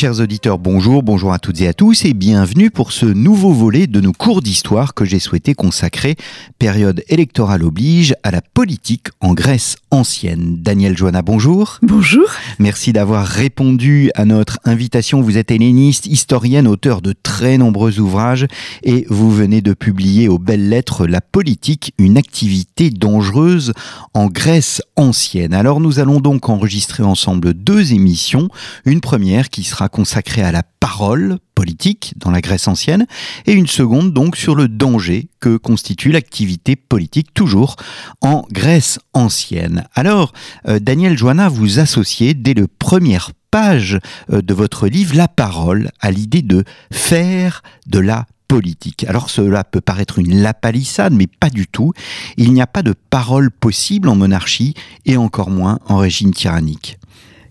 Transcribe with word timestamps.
Chers 0.00 0.20
auditeurs, 0.20 0.58
bonjour, 0.58 1.02
bonjour 1.02 1.30
à 1.30 1.38
toutes 1.38 1.60
et 1.60 1.68
à 1.68 1.74
tous 1.74 2.06
et 2.06 2.14
bienvenue 2.14 2.70
pour 2.70 2.90
ce 2.90 3.04
nouveau 3.04 3.52
volet 3.52 3.86
de 3.86 4.00
nos 4.00 4.14
cours 4.14 4.40
d'histoire 4.40 4.94
que 4.94 5.04
j'ai 5.04 5.18
souhaité 5.18 5.52
consacrer, 5.52 6.16
période 6.58 7.04
électorale 7.10 7.62
oblige, 7.62 8.14
à 8.22 8.30
la 8.30 8.40
politique 8.40 9.08
en 9.20 9.34
Grèce 9.34 9.76
ancienne. 9.90 10.56
Daniel 10.62 10.96
Joanna, 10.96 11.20
bonjour. 11.20 11.80
Bonjour. 11.82 12.24
Merci 12.58 12.94
d'avoir 12.94 13.26
répondu 13.26 14.10
à 14.14 14.24
notre 14.24 14.58
invitation. 14.64 15.20
Vous 15.20 15.36
êtes 15.36 15.50
helléniste, 15.50 16.06
historienne, 16.06 16.66
auteur 16.66 17.02
de 17.02 17.12
très 17.12 17.58
nombreux 17.58 18.00
ouvrages 18.00 18.46
et 18.82 19.04
vous 19.10 19.30
venez 19.30 19.60
de 19.60 19.74
publier 19.74 20.28
aux 20.28 20.38
belles 20.38 20.70
lettres 20.70 21.06
La 21.06 21.20
politique, 21.20 21.92
une 21.98 22.16
activité 22.16 22.88
dangereuse 22.88 23.74
en 24.14 24.28
Grèce 24.28 24.80
ancienne. 24.96 25.52
Alors 25.52 25.78
nous 25.78 25.98
allons 25.98 26.20
donc 26.20 26.48
enregistrer 26.48 27.02
ensemble 27.02 27.52
deux 27.52 27.92
émissions. 27.92 28.48
Une 28.86 29.02
première 29.02 29.50
qui 29.50 29.62
sera 29.62 29.89
consacrée 29.90 30.42
à 30.42 30.52
la 30.52 30.62
parole 30.62 31.38
politique 31.54 32.14
dans 32.16 32.30
la 32.30 32.40
Grèce 32.40 32.68
ancienne 32.68 33.06
et 33.46 33.52
une 33.52 33.66
seconde 33.66 34.12
donc 34.12 34.36
sur 34.36 34.54
le 34.54 34.68
danger 34.68 35.28
que 35.40 35.56
constitue 35.56 36.10
l'activité 36.10 36.76
politique 36.76 37.34
toujours 37.34 37.76
en 38.20 38.44
Grèce 38.50 38.98
ancienne. 39.12 39.84
Alors, 39.94 40.32
euh, 40.68 40.78
Daniel 40.78 41.18
Joanna, 41.18 41.48
vous 41.48 41.78
associez 41.78 42.34
dès 42.34 42.54
le 42.54 42.66
première 42.66 43.32
page 43.50 43.98
euh, 44.32 44.42
de 44.42 44.54
votre 44.54 44.88
livre 44.88 45.16
la 45.16 45.28
parole 45.28 45.90
à 46.00 46.10
l'idée 46.10 46.42
de 46.42 46.64
faire 46.92 47.62
de 47.86 47.98
la 47.98 48.26
politique. 48.50 49.04
Alors 49.04 49.30
cela 49.30 49.62
peut 49.62 49.80
paraître 49.80 50.18
une 50.18 50.42
lapalissade, 50.42 51.12
mais 51.12 51.28
pas 51.28 51.50
du 51.50 51.68
tout. 51.68 51.92
Il 52.36 52.52
n'y 52.52 52.60
a 52.60 52.66
pas 52.66 52.82
de 52.82 52.94
parole 53.10 53.52
possible 53.52 54.08
en 54.08 54.16
monarchie 54.16 54.74
et 55.06 55.16
encore 55.16 55.50
moins 55.50 55.78
en 55.86 55.98
régime 55.98 56.34
tyrannique. 56.34 56.98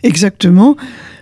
Exactement. 0.03 0.75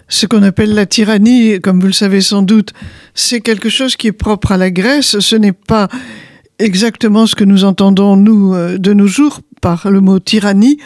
Ce 0.10 0.26
qu'on 0.26 0.44
appelle 0.44 0.74
la 0.74 0.86
tyrannie, 0.86 1.60
comme 1.60 1.82
vous 1.82 1.88
le 1.88 1.94
savez 1.94 2.22
sans 2.22 2.42
doute, 2.42 2.72
c'est 3.14 3.42
quelque 3.42 3.70
chose 3.70 3.98
qui 3.98 4.08
est 4.08 4.14
propre 4.14 4.54
à 4.54 4.58
la 4.58 4.72
Grèce. 4.72 5.20
Ce 5.20 5.36
n'est 5.36 5.52
pas 5.52 5.90
exactement 6.60 7.28
ce 7.28 7.36
que 7.36 7.44
nous 7.44 7.66
entendons, 7.66 8.16
nous, 8.16 8.54
euh, 8.54 8.78
de 8.78 8.94
nos 8.94 9.08
jours, 9.08 9.42
par 9.62 9.90
le 9.92 10.00
mot 10.00 10.20
tyrannie. 10.20 10.80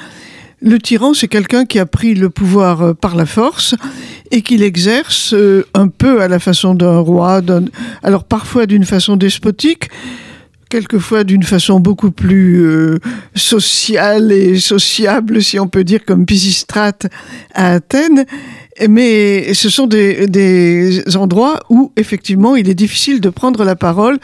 Le 0.59 0.79
tyran, 0.79 1.13
c'est 1.13 1.27
quelqu'un 1.27 1.65
qui 1.65 1.77
a 1.77 1.85
pris 1.85 2.15
le 2.15 2.29
pouvoir 2.31 2.81
euh, 2.81 2.93
par 2.93 3.15
la 3.15 3.27
force 3.27 3.75
et 4.31 4.41
qui 4.41 4.57
l'exerce 4.57 5.33
euh, 5.33 5.65
un 5.75 5.87
peu 5.87 6.21
à 6.21 6.27
la 6.27 6.39
façon 6.39 6.73
d'un 6.73 6.99
roi, 6.99 7.41
alors 8.01 8.23
parfois 8.23 8.65
d'une 8.65 8.85
façon 8.85 9.17
despotique, 9.17 9.89
quelquefois 10.69 11.23
d'une 11.23 11.43
façon 11.43 11.79
beaucoup 11.79 12.11
plus 12.11 12.97
sociale 13.35 14.31
et 14.31 14.57
sociable, 14.57 15.43
si 15.43 15.59
on 15.59 15.67
peut 15.67 15.83
dire, 15.83 16.05
comme 16.05 16.25
Pisistrate 16.25 17.07
à 17.53 17.73
Athènes. 17.73 18.25
Mais 18.89 19.53
ce 19.53 19.69
sont 19.69 19.87
des, 19.87 20.27
des, 20.27 21.15
endroits 21.15 21.59
où, 21.69 21.91
effectivement, 21.97 22.55
il 22.55 22.69
est 22.69 22.75
difficile 22.75 23.21
de 23.21 23.29
prendre 23.29 23.63
la 23.63 23.75
parole 23.75 24.17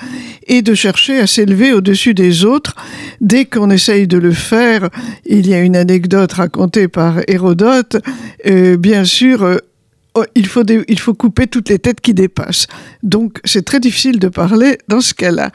et 0.47 0.61
de 0.61 0.73
chercher 0.73 1.19
à 1.19 1.27
s'élever 1.27 1.73
au-dessus 1.73 2.13
des 2.13 2.45
autres. 2.45 2.75
Dès 3.21 3.45
qu'on 3.45 3.69
essaye 3.69 4.07
de 4.07 4.17
le 4.17 4.31
faire, 4.31 4.89
il 5.25 5.47
y 5.47 5.53
a 5.53 5.59
une 5.59 5.75
anecdote 5.75 6.33
racontée 6.33 6.87
par 6.87 7.19
Hérodote, 7.27 7.97
euh, 8.47 8.77
bien 8.77 9.05
sûr, 9.05 9.43
euh, 9.43 9.57
oh, 10.15 10.23
il 10.35 10.47
faut, 10.47 10.63
il 10.87 10.99
faut 10.99 11.13
couper 11.13 11.47
toutes 11.47 11.69
les 11.69 11.79
têtes 11.79 12.01
qui 12.01 12.13
dépassent. 12.13 12.67
Donc, 13.03 13.39
c'est 13.45 13.65
très 13.65 13.79
difficile 13.79 14.19
de 14.19 14.27
parler 14.27 14.77
dans 14.87 15.01
ce 15.01 15.13
cas-là 15.13 15.51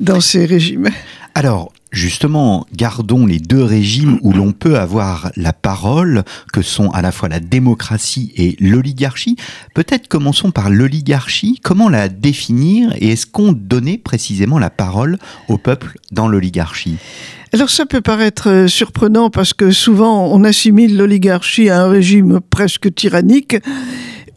dans 0.00 0.20
ces 0.20 0.46
régimes. 0.46 0.88
Alors, 1.34 1.72
justement, 1.90 2.66
gardons 2.74 3.26
les 3.26 3.38
deux 3.38 3.62
régimes 3.62 4.18
où 4.22 4.32
l'on 4.32 4.52
peut 4.52 4.78
avoir 4.78 5.30
la 5.36 5.52
parole, 5.52 6.24
que 6.52 6.62
sont 6.62 6.90
à 6.90 7.02
la 7.02 7.12
fois 7.12 7.28
la 7.28 7.40
démocratie 7.40 8.32
et 8.36 8.56
l'oligarchie. 8.60 9.36
Peut-être 9.74 10.08
commençons 10.08 10.50
par 10.50 10.70
l'oligarchie. 10.70 11.60
Comment 11.62 11.88
la 11.88 12.08
définir 12.08 12.92
et 12.96 13.10
est-ce 13.10 13.26
qu'on 13.26 13.52
donnait 13.52 13.98
précisément 13.98 14.58
la 14.58 14.70
parole 14.70 15.18
au 15.48 15.58
peuple 15.58 15.98
dans 16.12 16.28
l'oligarchie? 16.28 16.96
Alors 17.52 17.70
ça 17.70 17.84
peut 17.84 18.00
paraître 18.00 18.48
euh, 18.48 18.68
surprenant 18.68 19.28
parce 19.28 19.54
que 19.54 19.72
souvent 19.72 20.26
on 20.26 20.44
assimile 20.44 20.96
l'oligarchie 20.96 21.68
à 21.68 21.82
un 21.82 21.88
régime 21.88 22.38
presque 22.48 22.94
tyrannique 22.94 23.56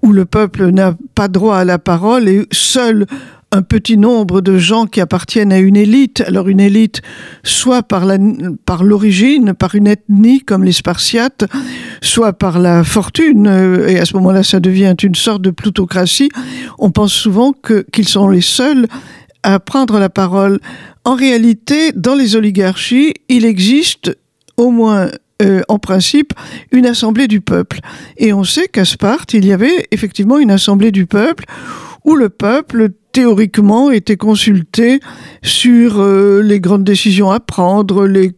où 0.02 0.12
le 0.12 0.25
peuple 0.25 0.72
n'a 0.72 0.96
pas 1.14 1.28
droit 1.28 1.58
à 1.58 1.64
la 1.64 1.78
parole 1.78 2.28
et 2.28 2.47
seul 2.52 3.06
un 3.53 3.62
petit 3.62 3.97
nombre 3.97 4.41
de 4.41 4.58
gens 4.58 4.88
qui 4.88 5.00
appartiennent 5.00 5.53
à 5.53 5.59
une 5.59 5.78
élite. 5.78 6.22
Alors 6.25 6.50
une 6.50 6.59
élite, 6.59 7.03
soit 7.44 7.84
par 7.84 8.03
l'origine, 8.84 9.53
par, 9.53 9.75
une 9.75 9.88
ethnie 9.88 10.41
comme 10.41 10.64
les 10.64 10.72
Spartiates, 10.72 11.46
soit 12.02 12.34
par 12.34 12.58
la 12.58 12.84
fortune. 12.84 13.47
Euh, 13.47 13.88
et 13.88 14.00
à 14.00 14.06
ce 14.06 14.16
moment-là, 14.16 14.41
ça 14.41 14.59
devient 14.59 14.96
une 15.03 15.14
sorte 15.14 15.44
de 15.44 15.52
plutocratie. 15.52 16.30
On 16.80 16.90
pense 16.90 17.14
souvent 17.14 17.53
qu'ils 17.53 18.09
sont 18.09 18.28
les 18.28 18.41
seuls 18.41 18.88
à 19.44 19.59
prendre 19.59 20.00
la 20.00 20.09
parole. 20.09 20.59
En 21.06 21.14
réalité, 21.14 21.91
dans 21.91 22.16
les 22.16 22.35
oligarchies, 22.35 23.14
il 23.30 23.46
existe 23.46 24.18
au 24.58 24.72
moins 24.72 25.09
euh, 25.44 25.62
en 25.68 25.78
principe 25.78 26.34
une 26.72 26.88
assemblée 26.88 27.28
du 27.28 27.40
peuple. 27.40 27.81
Et 28.18 28.34
on 28.34 28.44
sait 28.44 28.68
qu'à 28.68 28.85
Sparte, 28.85 29.35
il 29.35 29.46
y 29.46 29.53
avait 29.53 29.88
effectivement 29.91 30.40
une 30.40 30.52
assemblée 30.52 30.91
du 30.91 31.06
peuple 31.06 31.46
où 32.06 32.16
le 32.16 32.30
peuple 32.30 32.90
théoriquement 33.14 33.91
était 33.91 34.18
consulté 34.18 35.00
sur 35.44 36.02
euh, 36.02 36.41
les 36.41 36.59
grandes 36.59 36.84
décisions 36.84 37.31
à 37.31 37.40
prendre, 37.40 38.08
les, 38.08 38.31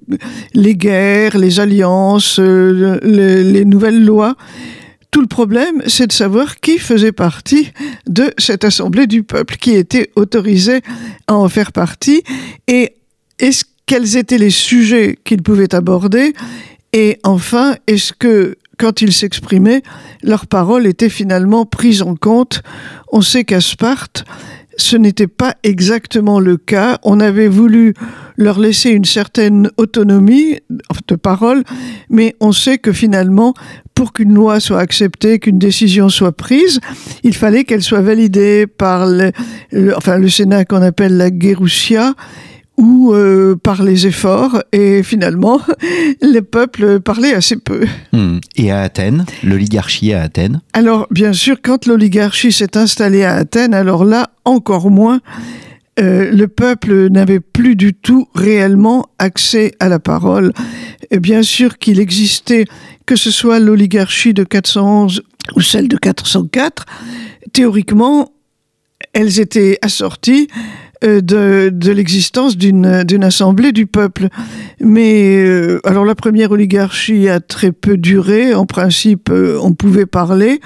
les 0.54 0.76
guerres, 0.76 1.38
les 1.38 1.60
alliances, 1.60 2.40
euh, 2.40 3.00
les, 3.02 3.44
les, 3.44 3.66
nouvelles 3.66 4.04
lois. 4.04 4.36
Tout 5.12 5.22
le 5.22 5.28
problème, 5.28 5.82
c'est 5.88 6.08
de 6.08 6.12
savoir 6.12 6.60
qui 6.60 6.78
faisait 6.78 7.14
partie 7.14 7.72
de 8.08 8.32
cette 8.38 8.66
assemblée 8.66 9.08
du 9.08 9.24
peuple, 9.24 9.56
qui 9.56 9.72
était 9.76 10.12
autorisé 10.18 10.82
à 11.28 11.36
en 11.36 11.48
faire 11.48 11.72
partie, 11.72 12.22
et 12.68 12.96
est-ce, 13.40 13.64
quels 13.86 14.18
étaient 14.18 14.38
les 14.38 14.50
sujets 14.50 15.18
qu'il 15.24 15.42
pouvait 15.42 15.74
aborder, 15.74 16.34
et 16.92 17.20
enfin, 17.24 17.76
est-ce 17.88 18.12
que 18.12 18.58
quand 18.78 19.02
ils 19.02 19.14
s'exprimaient, 19.14 19.82
leurs 20.24 20.48
paroles 20.48 20.88
étaient 20.88 21.10
finalement 21.10 21.66
prises 21.66 22.02
en 22.02 22.16
compte. 22.16 22.62
On 23.12 23.22
sait 23.22 23.44
qu'à 23.44 23.62
Sparte, 23.62 24.26
ce 24.78 24.98
n'était 24.98 25.28
pas 25.28 25.56
exactement 25.64 26.40
le 26.40 26.58
cas. 26.58 27.00
On 27.04 27.20
avait 27.20 27.48
voulu 27.48 27.94
leur 28.38 28.60
laisser 28.60 28.90
une 28.90 29.06
certaine 29.06 29.70
autonomie 29.78 30.60
de 31.08 31.16
parole, 31.16 31.64
mais 32.10 32.36
on 32.40 32.52
sait 32.52 32.78
que 32.78 32.92
finalement, 32.92 33.54
pour 33.94 34.12
qu'une 34.12 34.34
loi 34.34 34.60
soit 34.60 34.80
acceptée, 34.80 35.40
qu'une 35.40 35.60
décision 35.60 36.10
soit 36.10 36.34
prise, 36.34 36.80
il 37.24 37.34
fallait 37.34 37.64
qu'elle 37.64 37.84
soit 37.84 38.02
validée 38.02 38.68
par 38.68 39.08
le, 39.08 39.32
enfin, 39.96 40.18
le 40.18 40.28
Sénat 40.30 40.66
qu'on 40.66 40.82
appelle 40.82 41.16
la 41.16 41.30
Gerousia, 41.30 42.14
ou 42.78 43.14
euh, 43.14 43.56
par 43.56 43.84
les 43.84 44.08
efforts, 44.08 44.62
et 44.72 45.04
finalement, 45.04 45.62
les 46.22 46.42
peuples 46.42 47.00
parlaient 47.00 47.34
assez 47.34 47.56
peu. 47.58 47.86
Hmm. 48.12 48.40
Et 48.56 48.72
à 48.72 48.82
Athènes, 48.82 49.26
l'oligarchie 49.44 50.14
à 50.14 50.24
Athènes? 50.24 50.62
Alors, 50.74 51.08
bien 51.10 51.34
sûr, 51.34 51.58
quand 51.62 51.86
l'oligarchie 51.86 52.52
s'est 52.52 52.78
installée 52.78 53.24
à 53.24 53.36
Athènes, 53.36 53.74
alors 53.74 54.04
là, 54.04 54.30
encore 54.44 54.92
moins, 54.92 55.22
euh, 55.98 56.30
le 56.32 56.48
peuple 56.48 57.08
n'avait 57.08 57.40
plus 57.40 57.76
du 57.76 57.94
tout 57.94 58.28
réellement 58.36 59.08
accès 59.18 59.74
à 59.80 59.88
la 59.88 60.00
parole. 60.00 60.52
Et 61.12 61.20
bien 61.20 61.42
sûr 61.42 61.78
qu'il 61.78 62.00
existait, 62.00 62.66
que 63.06 63.16
ce 63.16 63.32
soit 63.32 63.60
l'oligarchie 63.60 64.34
de 64.34 64.44
411 64.44 65.24
ou 65.56 65.62
celle 65.62 65.88
de 65.88 65.96
404, 65.96 66.86
théoriquement, 67.54 68.34
elles 69.14 69.40
étaient 69.40 69.78
assorties 69.82 70.50
de, 71.02 71.70
de 71.72 71.92
l'existence 71.92 72.58
d'une 72.58 73.24
assemblée 73.24 73.72
du 73.72 73.86
peuple. 73.86 74.30
Mais 74.80 75.38
euh, 75.38 75.80
alors 75.84 76.06
la 76.06 76.16
première 76.16 76.52
oligarchie 76.52 77.30
a 77.30 77.40
très 77.40 77.72
peu 77.72 77.98
duré. 77.98 78.54
En 78.54 78.66
principe, 78.66 79.30
euh, 79.30 79.58
on 79.62 79.74
pouvait 79.74 80.06
parler. 80.06 80.60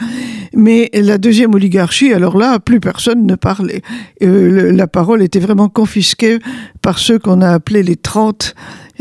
Mais 0.54 0.90
la 0.94 1.18
deuxième 1.18 1.54
oligarchie, 1.54 2.14
alors 2.14 2.38
là, 2.38 2.60
plus 2.60 2.80
personne 2.80 3.26
ne 3.26 3.36
parlait. 3.36 3.81
la 4.20 4.88
parole 4.88 5.22
était 5.22 5.40
vraiment 5.40 5.70
confisquée 5.70 6.40
par 6.82 6.98
ceux 6.98 7.20
qu'on 7.20 7.42
a 7.42 7.50
appelés 7.50 7.84
les 7.84 7.96
30, 7.96 8.56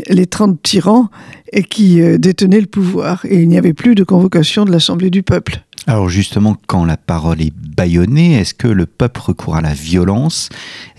les 0.09 0.27
30 0.27 0.61
tyrans 0.61 1.09
et 1.51 1.63
qui 1.63 2.01
détenaient 2.19 2.61
le 2.61 2.67
pouvoir. 2.67 3.25
Et 3.25 3.41
il 3.41 3.47
n'y 3.47 3.57
avait 3.57 3.73
plus 3.73 3.95
de 3.95 4.03
convocation 4.03 4.63
de 4.63 4.71
l'Assemblée 4.71 5.09
du 5.09 5.23
peuple. 5.23 5.63
Alors 5.89 6.07
justement, 6.07 6.55
quand 6.67 6.85
la 6.85 6.97
parole 6.97 7.41
est 7.41 7.51
bâillonnée, 7.51 8.35
est-ce 8.35 8.53
que 8.53 8.67
le 8.67 8.85
peuple 8.85 9.21
recourt 9.21 9.55
à 9.55 9.61
la 9.61 9.73
violence? 9.73 10.49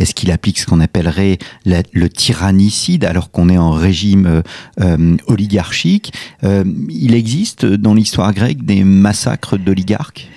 Est-ce 0.01 0.17
qu'il 0.17 0.33
applique 0.33 0.59
ce 0.59 0.67
qu'on 0.67 0.81
appellerait 0.81 1.39
le 1.65 2.09
tyrannicide 2.09 3.05
alors 3.05 3.31
qu'on 3.31 3.49
est 3.49 3.57
en 3.57 3.71
régime 3.71 4.27
euh, 4.27 4.43
euh, 4.81 5.17
oligarchique? 5.29 6.13
Euh, 6.43 6.65
Il 6.89 7.15
existe 7.15 7.65
dans 7.65 7.95
l'histoire 7.95 8.35
grecque 8.35 8.65
des 8.65 8.83
massacres 8.83 9.57
d'oligarques? 9.57 10.29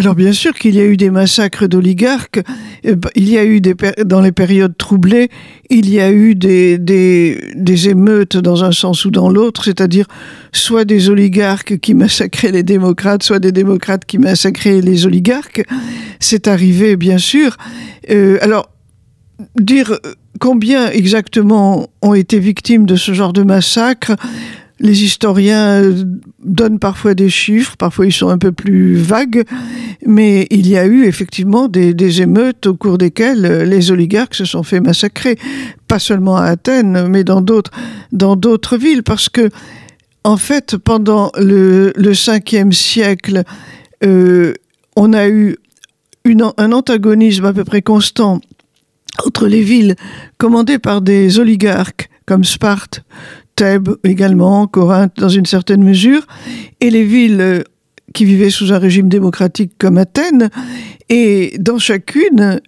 Alors 0.00 0.14
bien 0.14 0.32
sûr 0.32 0.54
qu'il 0.54 0.74
y 0.74 0.80
a 0.80 0.84
eu 0.86 0.96
des 0.96 1.10
massacres 1.10 1.68
d'oligarques, 1.68 2.40
euh, 2.86 2.94
bah, 2.94 3.10
il 3.16 3.28
y 3.28 3.36
a 3.36 3.44
eu 3.44 3.60
des 3.60 3.74
dans 4.06 4.22
les 4.22 4.32
périodes 4.32 4.74
troublées, 4.78 5.28
il 5.68 5.90
y 5.90 6.00
a 6.00 6.10
eu 6.10 6.34
des, 6.34 6.78
des, 6.78 7.88
émeutes 7.90 8.38
dans 8.38 8.64
un 8.64 8.72
sens 8.72 9.04
ou 9.04 9.10
dans 9.10 9.28
l'autre, 9.28 9.64
c'est-à-dire 9.64 10.06
soit 10.52 10.86
des 10.86 11.10
oligarques 11.10 11.80
qui 11.80 11.92
massacraient 11.92 12.50
les 12.50 12.62
démocrates, 12.62 13.22
soit 13.22 13.40
des 13.40 13.52
démocrates 13.52 14.06
qui 14.06 14.16
massacraient 14.16 14.80
les 14.80 15.04
oligarques. 15.04 15.64
C'est 16.18 16.48
arrivé 16.48 16.96
bien 16.96 17.18
sûr. 17.18 17.58
Euh, 18.08 18.38
alors 18.40 18.70
dire 19.56 19.98
combien 20.38 20.90
exactement 20.90 21.90
ont 22.00 22.14
été 22.14 22.38
victimes 22.38 22.86
de 22.86 22.96
ce 22.96 23.12
genre 23.12 23.34
de 23.34 23.42
massacre, 23.42 24.16
les 24.80 25.04
historiens 25.04 25.82
donnent 26.42 26.78
parfois 26.78 27.14
des 27.14 27.28
chiffres, 27.28 27.76
parfois 27.76 28.06
ils 28.06 28.12
sont 28.12 28.30
un 28.30 28.38
peu 28.38 28.50
plus 28.50 28.96
vagues, 28.96 29.44
mais 30.06 30.46
il 30.50 30.66
y 30.66 30.76
a 30.76 30.86
eu 30.86 31.04
effectivement 31.04 31.68
des, 31.68 32.22
émeutes 32.22 32.66
au 32.66 32.74
cours 32.74 32.98
desquelles 32.98 33.68
les 33.68 33.90
oligarques 33.92 34.34
se 34.34 34.46
sont 34.46 34.62
fait 34.62 34.80
massacrer, 34.80 35.38
pas 35.86 35.98
seulement 35.98 36.36
à 36.36 36.44
Athènes, 36.44 37.06
mais 37.08 37.24
dans 37.24 37.42
d'autres 37.42 37.70
dans 38.10 38.36
d'autres 38.36 38.78
villes, 38.78 39.02
parce 39.02 39.28
que 39.28 39.50
en 40.24 40.36
fait, 40.36 40.76
pendant 40.76 41.30
le, 41.38 41.92
le 41.96 42.12
5e 42.12 42.72
siècle, 42.72 43.42
euh, 44.04 44.52
on 44.96 45.12
a 45.12 45.28
eu 45.28 45.56
un 46.56 46.72
antagonisme 46.72 47.46
à 47.46 47.52
peu 47.52 47.64
près 47.64 47.82
constant 47.82 48.40
entre 49.24 49.46
les 49.46 49.62
villes 49.62 49.96
commandées 50.38 50.78
par 50.78 51.00
des 51.00 51.38
oligarques 51.38 52.10
comme 52.26 52.44
Sparte, 52.44 53.02
Thèbes 53.56 53.96
également, 54.04 54.66
Corinthe 54.66 55.16
dans 55.18 55.28
une 55.28 55.46
certaine 55.46 55.82
mesure, 55.82 56.26
et 56.80 56.90
les 56.90 57.04
villes 57.04 57.40
euh, 57.40 57.62
qui 58.14 58.24
vivaient 58.24 58.50
sous 58.50 58.72
un 58.72 58.78
régime 58.78 59.08
démocratique 59.08 59.72
comme 59.78 59.98
Athènes. 59.98 60.50
Et 61.08 61.56
dans 61.58 61.78
chacune, 61.78 62.60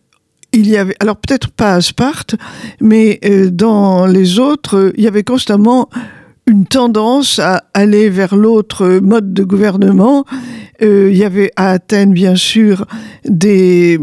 il 0.52 0.69
y 0.69 0.76
avait, 0.76 0.94
alors 1.00 1.17
peut-être 1.17 1.50
pas 1.50 1.75
à 1.75 1.81
Sparte, 1.81 2.37
mais 2.81 3.19
euh, 3.25 3.50
dans 3.50 4.06
les 4.06 4.38
autres, 4.38 4.93
il 4.96 5.05
y 5.05 5.08
avait 5.08 5.25
constamment 5.25 5.88
une 6.46 6.66
tendance 6.66 7.38
à 7.38 7.64
aller 7.72 8.10
vers 8.10 8.34
l'autre 8.34 8.98
mode 9.00 9.32
de 9.32 9.44
gouvernement. 9.44 10.24
Euh, 10.82 11.08
il 11.12 11.16
y 11.16 11.24
avait 11.24 11.52
à 11.54 11.70
Athènes, 11.70 12.12
bien 12.12 12.34
sûr, 12.34 12.86
des, 13.24 14.00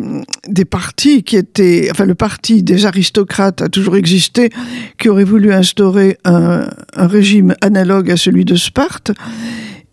des 0.47 0.65
partis 0.65 1.23
qui 1.23 1.35
étaient... 1.35 1.89
Enfin, 1.91 2.05
le 2.05 2.15
parti 2.15 2.63
des 2.63 2.85
aristocrates 2.85 3.61
a 3.61 3.67
toujours 3.67 3.97
existé, 3.97 4.49
qui 4.97 5.09
aurait 5.09 5.25
voulu 5.25 5.51
instaurer 5.51 6.17
un, 6.23 6.69
un 6.95 7.07
régime 7.07 7.55
analogue 7.61 8.09
à 8.09 8.15
celui 8.15 8.45
de 8.45 8.55
Sparte. 8.55 9.11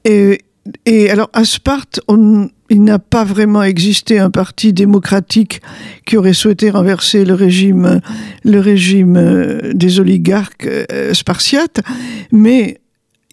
Et, 0.04 0.38
et 0.84 1.10
alors, 1.10 1.31
à 1.32 1.44
Sparte, 1.44 2.00
on, 2.06 2.49
il 2.70 2.82
n'a 2.82 2.98
pas 2.98 3.24
vraiment 3.24 3.62
existé 3.62 4.18
un 4.18 4.30
parti 4.30 4.72
démocratique 4.72 5.60
qui 6.04 6.16
aurait 6.16 6.32
souhaité 6.32 6.70
renverser 6.70 7.24
le 7.24 7.34
régime, 7.34 8.00
euh, 9.16 9.72
des 9.72 10.00
oligarques 10.00 10.66
euh, 10.66 11.14
spartiates, 11.14 11.80
mais 12.32 12.80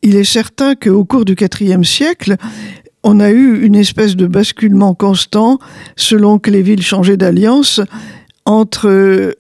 il 0.02 0.16
est 0.16 0.24
certain 0.24 0.76
qu'au 0.76 1.06
cours 1.06 1.26
du 1.26 1.36
IVe 1.62 1.84
siècle, 1.84 2.36
on 3.04 3.20
a 3.20 3.32
eu 3.32 3.64
une 3.64 3.76
espèce 3.76 4.16
de 4.16 4.28
basculement 4.28 4.94
constant 4.94 5.60
selon 5.96 6.40
que 6.40 6.52
les 6.52 6.62
villes 6.62 6.84
changeaient 6.84 7.18
d'alliance 7.18 7.82
entre 8.46 9.36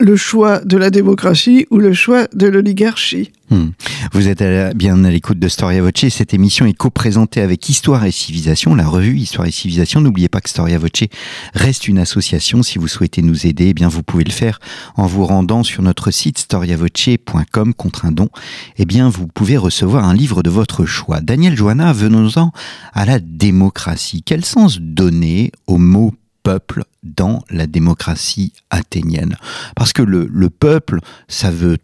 le 0.00 0.16
choix 0.16 0.60
de 0.64 0.76
la 0.76 0.90
démocratie 0.90 1.66
ou 1.70 1.78
le 1.78 1.92
choix 1.92 2.26
de 2.32 2.46
l'oligarchie. 2.46 3.32
Hmm. 3.50 3.70
Vous 4.12 4.28
êtes 4.28 4.76
bien 4.76 5.04
à 5.04 5.10
l'écoute 5.10 5.40
de 5.40 5.48
Storia 5.48 5.82
Voce. 5.82 6.08
Cette 6.08 6.34
émission 6.34 6.66
est 6.66 6.72
co-présentée 6.72 7.40
avec 7.40 7.68
Histoire 7.68 8.04
et 8.04 8.12
Civilisation, 8.12 8.76
la 8.76 8.86
revue 8.86 9.16
Histoire 9.16 9.48
et 9.48 9.50
Civilisation. 9.50 10.00
N'oubliez 10.00 10.28
pas 10.28 10.40
que 10.40 10.48
Storia 10.48 10.78
Voce 10.78 11.08
reste 11.54 11.88
une 11.88 11.98
association. 11.98 12.62
Si 12.62 12.78
vous 12.78 12.86
souhaitez 12.86 13.22
nous 13.22 13.46
aider, 13.46 13.68
eh 13.68 13.74
bien 13.74 13.88
vous 13.88 14.04
pouvez 14.04 14.22
le 14.22 14.30
faire 14.30 14.60
en 14.96 15.06
vous 15.06 15.26
rendant 15.26 15.64
sur 15.64 15.82
notre 15.82 16.12
site 16.12 16.38
storiavoce.com 16.38 17.74
contre 17.74 18.04
un 18.04 18.12
don. 18.12 18.28
Eh 18.76 18.84
bien, 18.84 19.08
vous 19.08 19.26
pouvez 19.26 19.56
recevoir 19.56 20.04
un 20.04 20.14
livre 20.14 20.42
de 20.42 20.50
votre 20.50 20.86
choix. 20.86 21.20
Daniel 21.20 21.56
Joanna, 21.56 21.92
venons-en 21.92 22.52
à 22.92 23.04
la 23.04 23.18
démocratie. 23.18 24.22
Quel 24.24 24.44
sens 24.44 24.78
donner 24.80 25.52
au 25.66 25.78
mot 25.78 26.14
peuple 26.42 26.84
dans 27.02 27.42
la 27.50 27.66
démocratie 27.66 28.52
athénienne? 28.70 29.36
Parce 29.74 29.92
que 29.92 30.02
le, 30.02 30.50
peuple, 30.50 31.00
ça 31.28 31.50
veut 31.50 31.78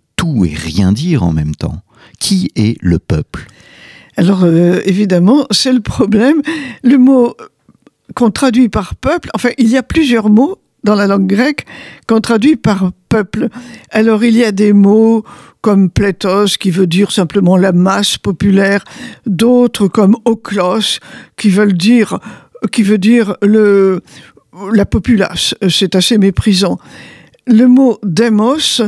et 0.45 0.55
rien 0.55 0.93
dire 0.93 1.23
en 1.23 1.33
même 1.33 1.55
temps. 1.55 1.81
Qui 2.19 2.51
est 2.57 2.77
le 2.81 2.99
peuple? 2.99 3.47
Alors 4.17 4.45
euh, 4.45 4.81
évidemment, 4.85 5.47
c'est 5.51 5.73
le 5.73 5.81
problème. 5.81 6.41
Le 6.83 6.97
mot 6.99 7.37
qu'on 8.15 8.31
traduit 8.31 8.69
par 8.69 8.95
peuple, 8.95 9.31
enfin 9.35 9.51
il 9.59 9.69
y 9.69 9.77
a 9.77 9.83
plusieurs 9.83 10.31
mots 10.31 10.59
dans 10.85 10.95
la 10.95 11.07
langue 11.07 11.27
grecque 11.27 11.67
qu'on 12.07 12.21
traduit 12.21 12.57
par 12.57 12.93
peuple. 13.09 13.49
Alors 13.91 14.25
il 14.25 14.37
y 14.37 14.45
a 14.45 14.53
des 14.53 14.73
mots 14.73 15.25
comme 15.61 15.91
plétos 15.91 16.57
qui 16.59 16.71
veut 16.71 16.87
dire 16.87 17.11
simplement 17.11 17.57
la 17.57 17.73
masse 17.73 18.19
populaire, 18.19 18.85
d'autres 19.27 19.89
comme 19.89 20.17
oklos 20.25 21.01
qui 21.37 21.51
veulent 21.51 21.77
dire 21.77 22.19
qui 22.73 22.83
veut 22.83 22.99
dire 22.99 23.37
le 23.43 24.01
la 24.73 24.87
populace, 24.87 25.55
c'est 25.69 25.95
assez 25.95 26.17
méprisant. 26.17 26.79
Le 27.47 27.67
mot 27.67 27.99
demos 28.03 28.81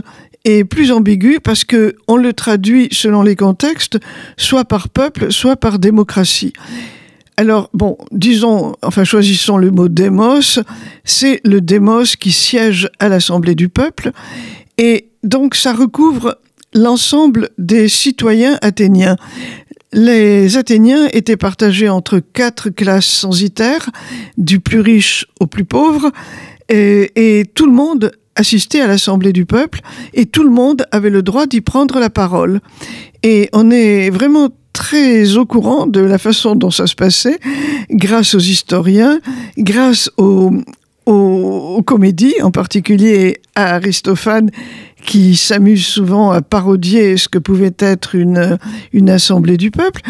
est 0.48 0.64
plus 0.64 0.92
ambigu 0.92 1.38
parce 1.42 1.64
que 1.64 1.96
on 2.06 2.16
le 2.16 2.32
traduit 2.32 2.88
selon 2.92 3.22
les 3.22 3.36
contextes, 3.36 3.98
soit 4.36 4.64
par 4.64 4.88
peuple, 4.88 5.32
soit 5.32 5.56
par 5.56 5.78
démocratie. 5.78 6.52
Alors, 7.36 7.70
bon, 7.72 7.96
disons, 8.10 8.74
enfin, 8.82 9.04
choisissons 9.04 9.58
le 9.58 9.70
mot 9.70 9.88
démos. 9.88 10.58
C'est 11.04 11.40
le 11.44 11.60
démos 11.60 12.16
qui 12.16 12.32
siège 12.32 12.90
à 12.98 13.08
l'Assemblée 13.08 13.54
du 13.54 13.68
peuple. 13.68 14.10
Et 14.76 15.08
donc, 15.22 15.54
ça 15.54 15.72
recouvre 15.72 16.38
l'ensemble 16.74 17.50
des 17.56 17.88
citoyens 17.88 18.58
athéniens. 18.60 19.16
Les 19.92 20.56
Athéniens 20.56 21.08
étaient 21.12 21.36
partagés 21.36 21.88
entre 21.88 22.18
quatre 22.18 22.68
classes 22.68 23.06
censitaires, 23.06 23.88
du 24.36 24.60
plus 24.60 24.80
riche 24.80 25.26
au 25.40 25.46
plus 25.46 25.64
pauvre, 25.64 26.10
et, 26.68 27.44
tout 27.54 27.66
le 27.66 27.72
monde 27.72 28.12
assistait 28.38 28.80
à 28.80 28.86
l'Assemblée 28.86 29.32
du 29.32 29.44
peuple, 29.44 29.80
et 30.14 30.24
tout 30.24 30.44
le 30.44 30.50
monde 30.50 30.86
avait 30.92 31.10
le 31.10 31.22
droit 31.22 31.46
d'y 31.46 31.60
prendre 31.60 31.98
la 31.98 32.08
parole. 32.08 32.60
Et 33.22 33.48
on 33.52 33.70
est 33.70 34.10
vraiment 34.10 34.48
très 34.72 35.36
au 35.36 35.44
courant 35.44 35.86
de 35.86 36.00
la 36.00 36.18
façon 36.18 36.54
dont 36.54 36.70
ça 36.70 36.86
se 36.86 36.94
passait, 36.94 37.38
grâce 37.90 38.34
aux 38.34 38.40
historiens, 38.40 39.18
grâce 39.58 40.08
aux, 40.16 40.52
aux, 41.04 41.82
comédies, 41.82 42.40
en 42.42 42.52
particulier 42.52 43.40
à 43.56 43.74
Aristophane, 43.74 44.50
qui 45.04 45.34
s'amuse 45.34 45.84
souvent 45.84 46.30
à 46.30 46.42
parodier 46.42 47.16
ce 47.16 47.28
que 47.28 47.38
pouvait 47.38 47.74
être 47.78 48.14
une, 48.14 48.58
une 48.92 49.10
assemblée 49.10 49.56
du 49.56 49.72
peuple, 49.72 50.02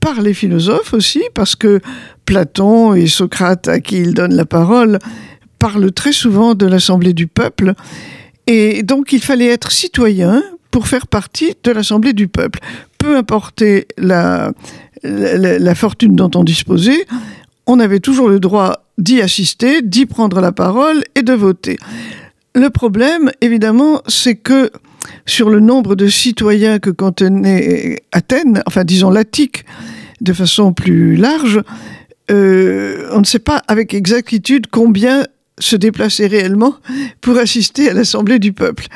par 0.00 0.22
les 0.22 0.34
philosophes 0.34 0.92
aussi, 0.92 1.22
parce 1.34 1.54
que 1.54 1.80
Platon 2.24 2.94
et 2.94 3.06
Socrate, 3.06 3.68
à 3.68 3.80
qui 3.80 3.98
il 3.98 4.14
donne 4.14 4.34
la 4.34 4.44
parole, 4.44 4.98
parlent 5.58 5.92
très 5.92 6.12
souvent 6.12 6.54
de 6.54 6.66
l'assemblée 6.66 7.12
du 7.12 7.26
peuple. 7.26 7.74
Et 8.46 8.82
donc 8.82 9.12
il 9.12 9.22
fallait 9.22 9.48
être 9.48 9.72
citoyen 9.72 10.42
pour 10.70 10.88
faire 10.88 11.06
partie 11.06 11.54
de 11.64 11.70
l'assemblée 11.70 12.12
du 12.12 12.28
peuple. 12.28 12.60
Peu 12.98 13.22
la, 13.98 14.52
la 15.02 15.74
fortune 15.74 16.16
dont 16.16 16.30
on 16.34 16.44
disposait, 16.44 17.06
on 17.66 17.80
avait 17.80 18.00
toujours 18.00 18.28
le 18.28 18.40
droit 18.40 18.84
d'y 18.98 19.20
assister, 19.20 19.82
d'y 19.82 20.06
prendre 20.06 20.40
la 20.40 20.52
parole 20.52 21.02
et 21.14 21.22
de 21.22 21.32
voter. 21.32 21.78
Le 22.54 22.70
problème, 22.70 23.30
évidemment, 23.40 24.02
c'est 24.06 24.36
que 24.36 24.70
sur 25.26 25.50
le 25.50 25.60
nombre 25.60 25.94
de 25.94 26.08
citoyens 26.08 26.78
que 26.78 26.90
contenait 26.90 28.02
Athènes, 28.12 28.62
enfin 28.66 28.84
disons 28.84 29.10
l'Attique, 29.10 29.64
de 30.20 30.32
façon 30.32 30.72
plus 30.72 31.16
large, 31.16 31.60
euh, 32.30 33.08
on 33.12 33.20
ne 33.20 33.24
sait 33.24 33.38
pas 33.38 33.62
avec 33.68 33.94
exactitude 33.94 34.66
combien 34.70 35.24
se 35.58 35.76
déplaçaient 35.76 36.26
réellement 36.26 36.74
pour 37.20 37.38
assister 37.38 37.88
à 37.88 37.94
l'Assemblée 37.94 38.38
du 38.38 38.52
peuple. 38.52 38.86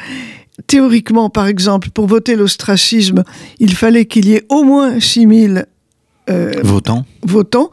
Théoriquement, 0.66 1.30
par 1.30 1.46
exemple, 1.46 1.88
pour 1.90 2.06
voter 2.06 2.36
l'ostracisme, 2.36 3.24
il 3.60 3.74
fallait 3.74 4.04
qu'il 4.04 4.26
y 4.28 4.34
ait 4.34 4.44
au 4.50 4.62
moins 4.62 5.00
6000 5.00 5.66
euh, 6.28 6.52
votants. 6.62 7.06
votants. 7.22 7.70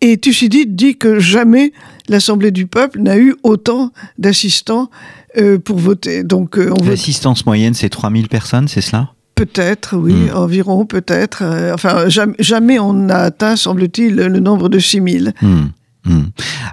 Et 0.00 0.18
Thucydide 0.18 0.74
dit 0.74 0.96
que 0.96 1.20
jamais 1.20 1.72
l'Assemblée 2.08 2.50
du 2.50 2.66
peuple 2.66 3.00
n'a 3.00 3.16
eu 3.18 3.34
autant 3.44 3.92
d'assistants 4.18 4.90
euh, 5.38 5.58
pour 5.58 5.78
voter. 5.78 6.22
Donc, 6.24 6.58
euh, 6.58 6.72
L'assistance 6.84 7.46
moyenne, 7.46 7.72
c'est 7.74 7.88
3000 7.88 8.28
personnes, 8.28 8.68
c'est 8.68 8.80
cela? 8.80 9.10
Peut-être, 9.36 9.96
oui, 9.96 10.12
Hmm. 10.14 10.36
environ, 10.36 10.86
peut-être. 10.86 11.42
Euh, 11.42 11.72
enfin, 11.74 12.08
jamais, 12.08 12.34
jamais 12.38 12.78
on 12.78 12.92
n'a 12.92 13.18
atteint, 13.20 13.56
semble-t-il, 13.56 14.14
le 14.16 14.38
nombre 14.40 14.68
de 14.68 14.78
6000. 14.78 15.32
Hmm, 15.40 15.66
hmm. 16.04 16.24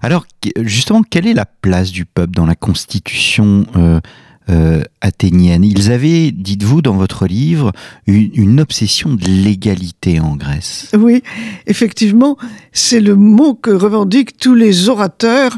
Alors, 0.02 0.26
justement, 0.62 1.04
quelle 1.04 1.28
est 1.28 1.34
la 1.34 1.46
place 1.46 1.92
du 1.92 2.06
peuple 2.06 2.34
dans 2.34 2.46
la 2.46 2.56
constitution 2.56 3.66
euh, 3.76 4.00
euh, 4.50 4.84
athénienne? 5.02 5.64
Ils 5.64 5.92
avaient, 5.92 6.32
dites-vous 6.32 6.82
dans 6.82 6.96
votre 6.96 7.28
livre, 7.28 7.72
une, 8.08 8.30
une 8.34 8.60
obsession 8.60 9.14
de 9.14 9.26
l'égalité 9.26 10.20
en 10.20 10.36
Grèce. 10.36 10.90
Oui, 10.98 11.22
effectivement, 11.68 12.38
c'est 12.74 13.02
le 13.02 13.16
mot 13.16 13.54
que 13.54 13.72
revendiquent 13.72 14.38
tous 14.38 14.56
les 14.56 14.90
orateurs. 14.90 15.58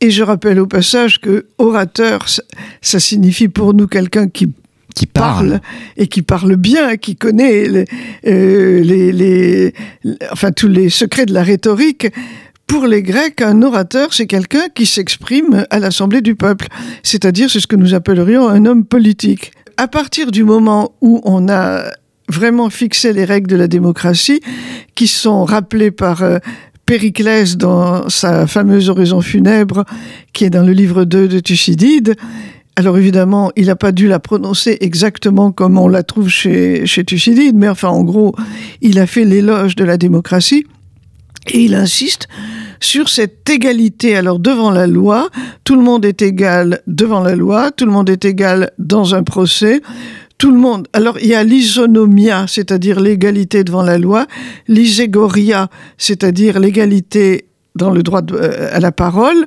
Et 0.00 0.10
je 0.10 0.22
rappelle 0.22 0.60
au 0.60 0.66
passage 0.66 1.20
que 1.20 1.46
orateur, 1.56 2.28
ça, 2.28 2.42
ça 2.82 3.00
signifie 3.00 3.48
pour 3.48 3.72
nous 3.72 3.86
quelqu'un 3.86 4.28
qui 4.28 4.48
Qui 4.94 5.06
parle. 5.06 5.48
parle 5.48 5.60
et 5.96 6.06
qui 6.06 6.20
parle 6.20 6.56
bien, 6.56 6.96
qui 6.98 7.16
connaît 7.16 7.66
les, 7.66 7.84
euh, 8.26 8.82
les, 8.82 9.12
les- 9.12 9.72
enfin 10.30 10.52
tous 10.52 10.68
les 10.68 10.90
secrets 10.90 11.24
de 11.26 11.32
la 11.32 11.42
rhétorique. 11.42 12.08
Pour 12.66 12.86
les 12.86 13.02
Grecs, 13.02 13.42
un 13.42 13.62
orateur, 13.62 14.12
c'est 14.12 14.26
quelqu'un 14.26 14.68
qui 14.74 14.86
s'exprime 14.86 15.66
à 15.70 15.78
l'Assemblée 15.78 16.20
du 16.20 16.34
peuple, 16.34 16.66
c'est-à-dire 17.02 17.48
c'est 17.48 17.60
ce 17.60 17.66
que 17.66 17.76
nous 17.76 17.94
appellerions 17.94 18.48
un 18.48 18.66
homme 18.66 18.84
politique. 18.84 19.52
À 19.76 19.86
partir 19.86 20.32
du 20.32 20.42
moment 20.42 20.92
où 21.00 21.20
on 21.24 21.48
a 21.48 21.84
vraiment 22.28 22.68
fixé 22.68 23.12
les 23.12 23.24
règles 23.24 23.48
de 23.48 23.56
la 23.56 23.68
démocratie, 23.68 24.40
qui 24.96 25.06
sont 25.06 25.44
rappelées 25.44 25.92
par 25.92 26.22
euh, 26.22 26.38
Périclès 26.86 27.56
dans 27.56 28.08
sa 28.08 28.48
fameuse 28.48 28.90
oraison 28.90 29.20
funèbre, 29.20 29.84
qui 30.32 30.44
est 30.44 30.50
dans 30.50 30.64
le 30.64 30.72
livre 30.72 31.04
2 31.04 31.28
de 31.28 31.38
Thucydide, 31.38 32.16
alors 32.74 32.98
évidemment, 32.98 33.52
il 33.56 33.66
n'a 33.66 33.76
pas 33.76 33.92
dû 33.92 34.06
la 34.06 34.18
prononcer 34.18 34.76
exactement 34.80 35.50
comme 35.50 35.78
on 35.78 35.88
la 35.88 36.02
trouve 36.02 36.28
chez, 36.28 36.84
chez 36.84 37.04
Thucydide, 37.04 37.56
mais 37.56 37.68
enfin 37.68 37.88
en 37.88 38.02
gros, 38.02 38.34
il 38.82 38.98
a 38.98 39.06
fait 39.06 39.24
l'éloge 39.24 39.76
de 39.76 39.84
la 39.84 39.96
démocratie 39.96 40.66
et 41.48 41.64
il 41.64 41.74
insiste 41.74 42.28
sur 42.80 43.08
cette 43.08 43.48
égalité. 43.48 44.16
Alors 44.16 44.38
devant 44.38 44.70
la 44.70 44.86
loi, 44.86 45.28
tout 45.64 45.76
le 45.76 45.82
monde 45.82 46.04
est 46.04 46.22
égal 46.22 46.82
devant 46.86 47.22
la 47.22 47.34
loi, 47.34 47.70
tout 47.70 47.86
le 47.86 47.92
monde 47.92 48.10
est 48.10 48.24
égal 48.24 48.70
dans 48.78 49.14
un 49.14 49.22
procès. 49.22 49.80
Tout 50.38 50.50
le 50.50 50.58
monde. 50.58 50.86
Alors, 50.92 51.18
il 51.18 51.28
y 51.28 51.34
a 51.34 51.42
l'isonomia, 51.42 52.44
c'est-à-dire 52.46 53.00
l'égalité 53.00 53.64
devant 53.64 53.82
la 53.82 53.96
loi, 53.96 54.26
l'iségoria, 54.68 55.70
c'est-à-dire 55.96 56.60
l'égalité 56.60 57.46
dans 57.74 57.88
le 57.88 58.02
droit 58.02 58.20
euh, 58.32 58.68
à 58.70 58.78
la 58.80 58.92
parole, 58.92 59.46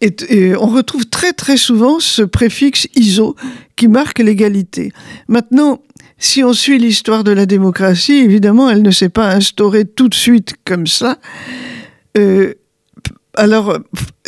et 0.00 0.56
on 0.56 0.66
retrouve 0.66 1.06
très 1.06 1.34
très 1.34 1.58
souvent 1.58 2.00
ce 2.00 2.22
préfixe 2.22 2.88
iso 2.96 3.36
qui 3.76 3.86
marque 3.86 4.18
l'égalité. 4.18 4.92
Maintenant, 5.28 5.82
si 6.20 6.44
on 6.44 6.52
suit 6.52 6.78
l'histoire 6.78 7.24
de 7.24 7.32
la 7.32 7.46
démocratie, 7.46 8.18
évidemment, 8.18 8.68
elle 8.68 8.82
ne 8.82 8.90
s'est 8.90 9.08
pas 9.08 9.32
instaurée 9.32 9.86
tout 9.86 10.08
de 10.08 10.14
suite 10.14 10.54
comme 10.66 10.86
ça. 10.86 11.18
Euh, 12.18 12.54
alors, 13.34 13.78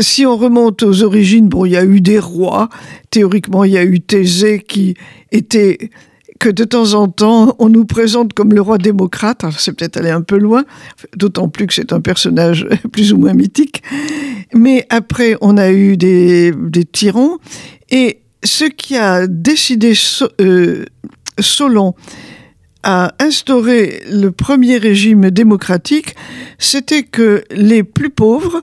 si 0.00 0.25
on 0.25 0.37
remonte 0.37 0.82
aux 0.82 1.02
origines, 1.02 1.49
bon, 1.49 1.66
il 1.66 1.72
y 1.72 1.76
a 1.76 1.84
eu 1.84 2.00
des 2.00 2.18
rois. 2.18 2.70
Théoriquement, 3.11 3.64
il 3.64 3.72
y 3.72 3.78
a 3.78 3.84
eu 3.84 4.00
Thésée 4.00 4.61
qui 4.66 4.94
était 5.32 5.90
que 6.40 6.49
de 6.49 6.64
temps 6.64 6.94
en 6.94 7.08
temps, 7.08 7.54
on 7.58 7.68
nous 7.68 7.84
présente 7.84 8.32
comme 8.32 8.54
le 8.54 8.62
roi 8.62 8.78
démocrate. 8.78 9.44
Alors, 9.44 9.61
c'est 9.61 9.72
peut-être 9.72 9.99
aller 9.99 10.11
un 10.11 10.22
peu 10.22 10.38
loin, 10.38 10.64
d'autant 11.14 11.50
plus 11.50 11.66
que 11.66 11.75
c'est 11.75 11.92
un 11.92 12.00
personnage 12.00 12.66
plus 12.92 13.12
ou 13.12 13.18
moins 13.18 13.34
mythique. 13.34 13.82
Mais 14.54 14.87
après, 14.88 15.37
on 15.42 15.58
a 15.58 15.70
eu 15.70 15.99
des, 15.99 16.54
tyrans. 16.90 17.38
Et 17.90 18.22
ce 18.42 18.64
qui 18.64 18.96
a 18.96 19.26
décidé 19.26 19.92
euh, 20.40 20.84
Solon 21.38 21.94
à 22.82 23.14
instaurer 23.20 24.02
le 24.10 24.30
premier 24.30 24.76
régime 24.76 25.30
démocratique, 25.30 26.16
c'était 26.58 27.04
que 27.04 27.44
les 27.50 27.82
plus 27.84 28.10
pauvres 28.10 28.62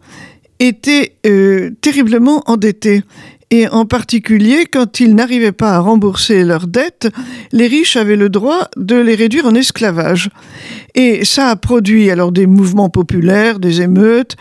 étaient 0.59 1.13
euh, 1.25 1.71
terriblement 1.81 2.43
endettés. 2.47 3.03
Et 3.51 3.67
en 3.67 3.85
particulier, 3.85 4.65
quand 4.71 4.99
ils 4.99 5.15
n'arrivaient 5.15 5.51
pas 5.51 5.71
à 5.71 5.79
rembourser 5.79 6.43
leurs 6.43 6.67
dettes, 6.67 7.09
les 7.51 7.65
riches 7.65 7.95
avaient 7.95 8.15
le 8.15 8.29
droit 8.29 8.69
de 8.77 8.95
les 8.95 9.15
réduire 9.15 9.47
en 9.47 9.55
esclavage. 9.55 10.29
Et 10.93 11.25
ça 11.25 11.47
a 11.47 11.55
produit 11.55 12.11
alors 12.11 12.31
des 12.31 12.45
mouvements 12.45 12.89
populaires, 12.89 13.59
des 13.59 13.81
émeutes, 13.81 14.35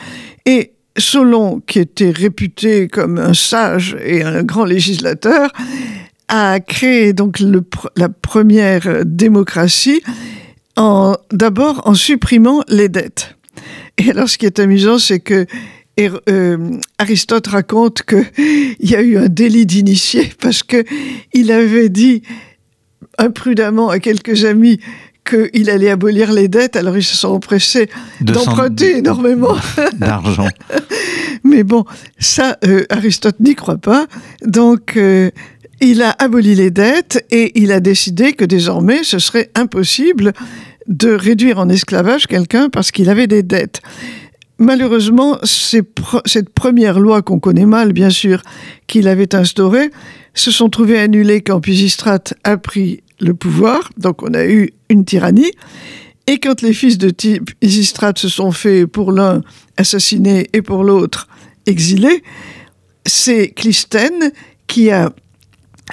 et 0.45 0.73
Solon, 0.99 1.63
qui 1.67 1.79
était 1.79 2.11
réputé 2.11 2.89
comme 2.89 3.19
un 3.19 3.33
sage 3.33 3.97
et 4.05 4.23
un 4.23 4.43
grand 4.43 4.65
législateur, 4.65 5.53
a 6.29 6.61
créé 6.61 7.13
donc 7.13 7.41
le 7.41 7.63
la 7.97 8.09
première 8.09 9.05
démocratie 9.05 10.03
en 10.77 11.17
d'abord 11.33 11.83
en 11.87 11.95
supprimant 11.95 12.63
les 12.69 12.89
dettes. 12.89 13.37
Et 13.99 14.11
alors, 14.11 14.29
ce 14.29 14.39
qui 14.39 14.47
est 14.47 14.59
amusant, 14.61 14.99
c'est 14.99 15.21
que 15.21 15.47
et, 15.97 16.09
euh, 16.29 16.77
Aristote 16.99 17.49
raconte 17.49 18.03
que 18.03 18.25
il 18.79 18.91
y 18.91 18.95
a 18.95 19.03
eu 19.03 19.19
un 19.19 19.29
délit 19.29 19.67
d'initié 19.67 20.33
parce 20.41 20.63
que 20.63 20.85
il 21.33 21.51
avait 21.51 21.89
dit 21.89 22.23
imprudemment 23.19 23.91
à 23.91 23.99
quelques 23.99 24.45
amis 24.45 24.79
qu'il 25.29 25.69
allait 25.69 25.91
abolir 25.91 26.33
les 26.33 26.49
dettes, 26.49 26.77
alors 26.77 26.97
ils 26.97 27.05
se 27.05 27.17
sont 27.17 27.29
empressés 27.29 27.91
d'emprunter 28.21 28.99
énormément. 28.99 29.57
D'argent. 29.99 30.49
Mais 31.45 31.65
bon, 31.65 31.85
ça, 32.19 32.57
euh, 32.65 32.85
Aristote 32.89 33.39
n'y 33.41 33.55
croit 33.55 33.77
pas. 33.77 34.07
Donc, 34.43 34.97
euh, 34.97 35.31
il 35.81 36.03
a 36.03 36.11
aboli 36.19 36.55
les 36.55 36.71
dettes 36.71 37.25
et 37.31 37.61
il 37.61 37.73
a 37.73 37.81
décidé 37.81 38.33
que 38.33 38.45
désormais, 38.45 39.05
ce 39.05 39.19
serait 39.19 39.51
impossible 39.55 40.33
de 40.87 41.11
réduire 41.11 41.59
en 41.59 41.69
esclavage 41.69 42.27
quelqu'un 42.27 42.69
parce 42.71 42.91
qu'il 42.91 43.09
avait 43.09 43.27
des 43.27 43.43
dettes. 43.43 43.81
Malheureusement, 44.59 45.39
cette 45.45 46.51
première 46.51 46.99
loi 46.99 47.23
qu'on 47.23 47.39
connaît 47.39 47.67
mal, 47.67 47.93
bien 47.93 48.11
sûr, 48.11 48.43
qu'il 48.89 49.07
avait 49.07 49.35
instaurée, 49.35 49.91
se 50.35 50.51
sont 50.51 50.69
trouvées 50.69 50.99
annulées 50.99 51.43
quand 51.43 51.61
Pisistrate 51.61 52.35
a 52.43 52.57
pris 52.57 53.03
le 53.21 53.35
pouvoir. 53.35 53.91
Donc, 53.99 54.23
on 54.23 54.35
a 54.35 54.47
eu 54.47 54.71
une 54.89 55.05
tyrannie. 55.05 55.53
Et 56.27 56.39
quand 56.39 56.61
les 56.63 56.73
fils 56.73 56.99
de 56.99 57.11
Pisistrate 57.61 58.19
se 58.19 58.29
sont 58.29 58.51
fait 58.51 58.87
pour 58.87 59.13
l'un 59.13 59.43
assassinés 59.77 60.49
et 60.53 60.63
pour 60.63 60.83
l'autre 60.83 61.29
exilés, 61.67 62.23
c'est 63.07 63.49
Clisthène 63.51 64.33
qui 64.67 64.91
a 64.91 65.13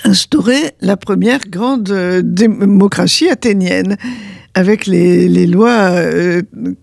instauré 0.04 0.58
la 0.82 0.98
première 0.98 1.42
grande 1.50 1.90
euh, 1.90 2.22
démocratie 2.24 3.30
athénienne 3.30 3.98
avec 4.54 4.86
les, 4.86 5.48
lois 5.48 5.90
euh, 5.92 6.42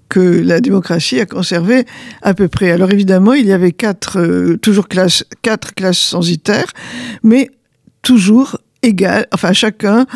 que 0.08 0.20
la 0.20 0.60
démocratie 0.60 1.20
a 1.20 1.26
conservées 1.26 1.84
à 2.20 2.34
peu 2.34 2.48
près. 2.48 2.70
Alors 2.70 2.90
évidemment, 2.92 3.32
il 3.32 3.46
y 3.46 3.52
avait 3.52 3.72
quatre, 3.72 4.18
euh, 4.20 4.56
toujours 4.58 4.88
quatre 4.88 5.74
classes 5.74 5.98
censitaires, 5.98 6.70
mais 7.22 7.50
toujours 8.02 8.58
égales, 8.82 9.26
enfin 9.32 9.52
chacun 9.52 10.06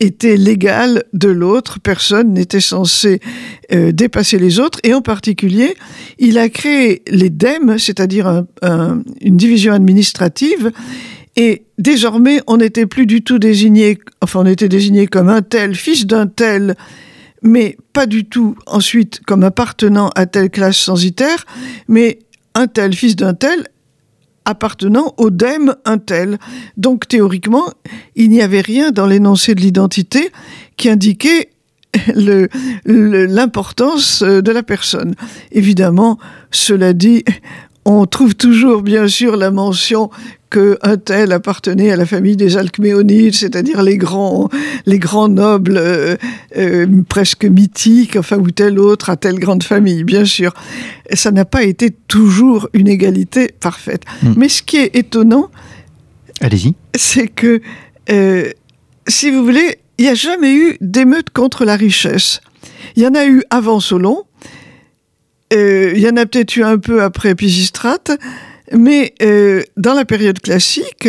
était 0.00 0.36
l'égal 0.36 1.04
de 1.14 1.28
l'autre, 1.28 1.80
personne 1.80 2.34
n'était 2.34 2.60
censé 2.60 3.18
dépasser 3.70 4.38
les 4.38 4.60
autres, 4.60 4.78
et 4.84 4.92
en 4.92 5.00
particulier, 5.00 5.74
il 6.18 6.36
a 6.36 6.50
créé 6.50 7.02
les 7.08 7.30
DEM, 7.30 7.78
c'est-à-dire 7.78 8.26
un- 8.26 8.46
un- 8.60 9.02
une 9.22 9.38
division 9.38 9.72
administrative, 9.72 10.70
et 11.36 11.64
désormais, 11.78 12.40
on 12.46 12.56
n'était 12.56 12.86
plus 12.86 13.06
du 13.06 13.22
tout 13.22 13.38
désigné, 13.38 13.98
enfin, 14.22 14.40
on 14.40 14.46
était 14.46 14.68
désigné 14.68 15.06
comme 15.06 15.28
un 15.28 15.42
tel, 15.42 15.74
fils 15.74 16.06
d'un 16.06 16.26
tel, 16.26 16.76
mais 17.42 17.76
pas 17.92 18.06
du 18.06 18.24
tout 18.24 18.56
ensuite 18.66 19.20
comme 19.26 19.44
appartenant 19.44 20.10
à 20.14 20.24
telle 20.26 20.50
classe 20.50 20.78
censitaire, 20.78 21.44
mais 21.88 22.20
un 22.54 22.66
tel, 22.66 22.94
fils 22.94 23.16
d'un 23.16 23.34
tel, 23.34 23.66
appartenant 24.46 25.14
au 25.18 25.28
DEM 25.28 25.74
un 25.84 25.98
tel. 25.98 26.38
Donc 26.78 27.06
théoriquement, 27.06 27.66
il 28.14 28.30
n'y 28.30 28.40
avait 28.40 28.62
rien 28.62 28.90
dans 28.90 29.06
l'énoncé 29.06 29.54
de 29.54 29.60
l'identité 29.60 30.30
qui 30.76 30.88
indiquait 30.88 31.50
l'importance 32.86 34.22
euh, 34.22 34.40
de 34.40 34.52
la 34.52 34.62
personne. 34.62 35.14
Évidemment, 35.52 36.18
cela 36.50 36.92
dit, 36.92 37.24
on 37.86 38.04
trouve 38.04 38.34
toujours 38.34 38.82
bien 38.82 39.06
sûr 39.06 39.36
la 39.36 39.52
mention 39.52 40.10
que 40.50 40.76
un 40.82 40.96
tel 40.96 41.30
appartenait 41.30 41.92
à 41.92 41.96
la 41.96 42.04
famille 42.04 42.36
des 42.36 42.56
Alcméonides, 42.56 43.34
c'est-à-dire 43.34 43.80
les 43.82 43.96
grands, 43.96 44.48
les 44.86 44.98
grands 44.98 45.28
nobles 45.28 45.76
euh, 45.76 46.16
euh, 46.56 46.86
presque 47.08 47.44
mythiques, 47.44 48.16
enfin 48.16 48.38
ou 48.38 48.50
tel 48.50 48.80
autre 48.80 49.08
à 49.08 49.16
telle 49.16 49.38
grande 49.38 49.62
famille, 49.62 50.02
bien 50.02 50.24
sûr. 50.24 50.52
Ça 51.12 51.30
n'a 51.30 51.44
pas 51.44 51.62
été 51.62 51.90
toujours 51.90 52.68
une 52.72 52.88
égalité 52.88 53.52
parfaite. 53.60 54.02
Mm. 54.22 54.32
Mais 54.36 54.48
ce 54.48 54.64
qui 54.64 54.78
est 54.78 54.96
étonnant, 54.96 55.48
Allez-y. 56.40 56.74
c'est 56.96 57.28
que, 57.28 57.60
euh, 58.10 58.50
si 59.06 59.30
vous 59.30 59.44
voulez, 59.44 59.78
il 59.98 60.06
n'y 60.06 60.10
a 60.10 60.14
jamais 60.14 60.54
eu 60.54 60.76
d'émeute 60.80 61.30
contre 61.30 61.64
la 61.64 61.76
richesse. 61.76 62.40
Il 62.96 63.04
y 63.04 63.06
en 63.06 63.14
a 63.14 63.26
eu 63.26 63.44
avant 63.50 63.78
Solon, 63.78 64.24
il 65.52 65.98
y 65.98 66.08
en 66.08 66.16
a 66.16 66.26
peut-être 66.26 66.56
eu 66.56 66.62
un 66.62 66.78
peu 66.78 67.02
après 67.02 67.34
Pisistrate, 67.34 68.12
mais 68.72 69.14
euh, 69.22 69.62
dans 69.76 69.94
la 69.94 70.04
période 70.04 70.40
classique, 70.40 71.08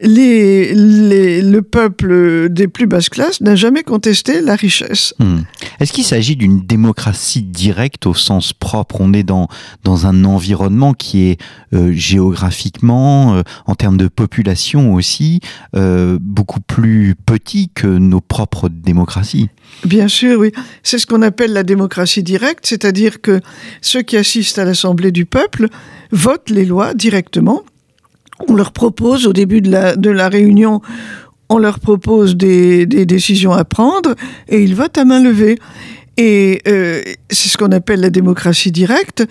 les, 0.00 0.74
les, 0.74 1.42
le 1.42 1.62
peuple 1.62 2.48
des 2.50 2.68
plus 2.68 2.86
basses 2.86 3.08
classes 3.08 3.40
n'a 3.40 3.54
jamais 3.54 3.82
contesté 3.82 4.40
la 4.40 4.56
richesse. 4.56 5.14
Hmm. 5.18 5.40
Est-ce 5.80 5.92
qu'il 5.92 6.04
s'agit 6.04 6.36
d'une 6.36 6.60
démocratie 6.66 7.42
directe 7.42 8.06
au 8.06 8.14
sens 8.14 8.52
propre? 8.52 9.00
On 9.00 9.12
est 9.12 9.22
dans, 9.22 9.48
dans 9.84 10.06
un 10.06 10.24
environnement 10.24 10.94
qui 10.94 11.30
est 11.30 11.40
euh, 11.72 11.92
géographiquement, 11.92 13.36
euh, 13.36 13.42
en 13.66 13.74
termes 13.74 13.96
de 13.96 14.08
population 14.08 14.94
aussi, 14.94 15.40
euh, 15.76 16.18
beaucoup 16.20 16.60
plus 16.60 17.14
petit 17.26 17.70
que 17.74 17.86
nos 17.86 18.20
propres 18.20 18.68
démocraties. 18.68 19.48
Bien 19.84 20.08
sûr, 20.08 20.40
oui. 20.40 20.52
C'est 20.82 20.98
ce 20.98 21.06
qu'on 21.06 21.22
appelle 21.22 21.52
la 21.52 21.62
démocratie 21.62 22.22
directe, 22.22 22.66
c'est-à-dire 22.66 23.20
que 23.20 23.40
ceux 23.80 24.02
qui 24.02 24.16
assistent 24.16 24.58
à 24.58 24.64
l'Assemblée 24.64 25.12
du 25.12 25.26
peuple 25.26 25.68
votent 26.10 26.50
les 26.50 26.64
lois 26.64 26.94
directement 26.94 27.62
on 28.48 28.54
leur 28.54 28.72
propose 28.72 29.26
au 29.26 29.32
début 29.32 29.60
de 29.60 29.70
la, 29.70 29.96
de 29.96 30.10
la 30.10 30.28
réunion, 30.28 30.80
on 31.48 31.58
leur 31.58 31.78
propose 31.78 32.36
des, 32.36 32.86
des, 32.86 33.06
décisions 33.06 33.52
à 33.52 33.64
prendre 33.64 34.14
et 34.48 34.62
ils 34.62 34.74
votent 34.74 34.98
à 34.98 35.04
main 35.04 35.22
levée. 35.22 35.58
Et 36.16 36.62
euh, 36.68 37.02
c'est 37.30 37.48
ce 37.48 37.56
qu'on 37.58 37.72
appelle 37.72 38.00
la 38.00 38.10
démocratie 38.10 38.72
directe. 38.72 39.24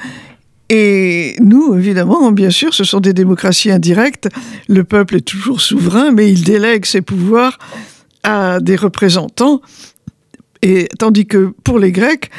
Et 0.69 1.35
nous, 1.39 1.75
évidemment, 1.75 2.31
bien 2.31 2.49
sûr, 2.49 2.73
ce 2.73 2.83
sont 2.83 2.99
des 2.99 3.13
démocraties 3.13 3.71
indirectes. 3.71 4.29
Le 4.67 4.83
peuple 4.83 5.17
est 5.17 5.21
toujours 5.21 5.61
souverain, 5.61 6.11
mais 6.11 6.31
il 6.31 6.43
délègue 6.43 6.85
ses 6.85 7.01
pouvoirs 7.01 7.57
à 8.23 8.59
des 8.59 8.75
représentants. 8.75 9.61
Et 10.61 10.87
tandis 10.97 11.25
que 11.25 11.53
pour 11.63 11.77
les 11.79 11.91
Grecs, 11.91 12.29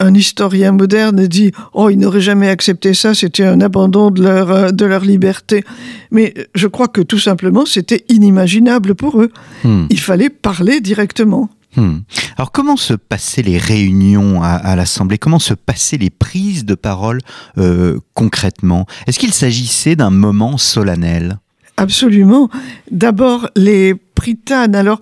un 0.00 0.14
historien 0.14 0.72
moderne 0.72 1.26
dit 1.26 1.52
Oh, 1.72 1.90
ils 1.90 1.98
n'auraient 1.98 2.20
jamais 2.20 2.48
accepté 2.48 2.94
ça, 2.94 3.14
c'était 3.14 3.44
un 3.44 3.60
abandon 3.60 4.10
de 4.10 4.22
leur, 4.22 4.50
euh, 4.50 4.70
de 4.70 4.84
leur 4.84 5.04
liberté. 5.04 5.64
Mais 6.10 6.34
je 6.54 6.66
crois 6.66 6.88
que 6.88 7.00
tout 7.00 7.18
simplement, 7.18 7.66
c'était 7.66 8.04
inimaginable 8.08 8.94
pour 8.94 9.20
eux. 9.20 9.30
Hmm. 9.64 9.86
Il 9.90 10.00
fallait 10.00 10.30
parler 10.30 10.80
directement. 10.80 11.50
Hmm. 11.76 11.98
Alors 12.36 12.50
comment 12.50 12.76
se 12.76 12.94
passaient 12.94 13.42
les 13.42 13.58
réunions 13.58 14.42
à, 14.42 14.74
l'Assemblée? 14.74 15.18
Comment 15.18 15.38
se 15.38 15.54
passaient 15.54 15.98
les 15.98 16.10
prises 16.10 16.64
de 16.64 16.74
parole 16.74 17.20
euh, 17.58 17.98
concrètement? 18.14 18.86
Est-ce 19.06 19.18
qu'il 19.18 19.34
s'agissait 19.34 19.94
d'un 19.94 20.10
moment 20.10 20.56
solennel? 20.56 21.38
Absolument. 21.76 22.48
D'abord, 22.90 23.50
les 23.54 23.94
pritanes. 23.94 24.74
Alors, 24.74 25.00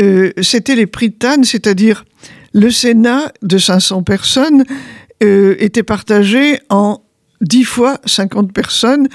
euh, 0.00 0.32
c'était 0.40 0.76
les 0.76 0.86
pritanes, 0.86 1.44
c'est-à-dire 1.44 2.04
le 2.54 2.70
Sénat 2.70 3.32
de 3.42 3.58
500 3.58 4.02
personnes 4.04 4.64
euh, 5.22 5.56
était 5.58 5.82
partagé 5.82 6.60
en 6.70 7.02
10 7.42 7.64
fois 7.64 7.98
50 8.06 8.52
personnes, 8.52 9.08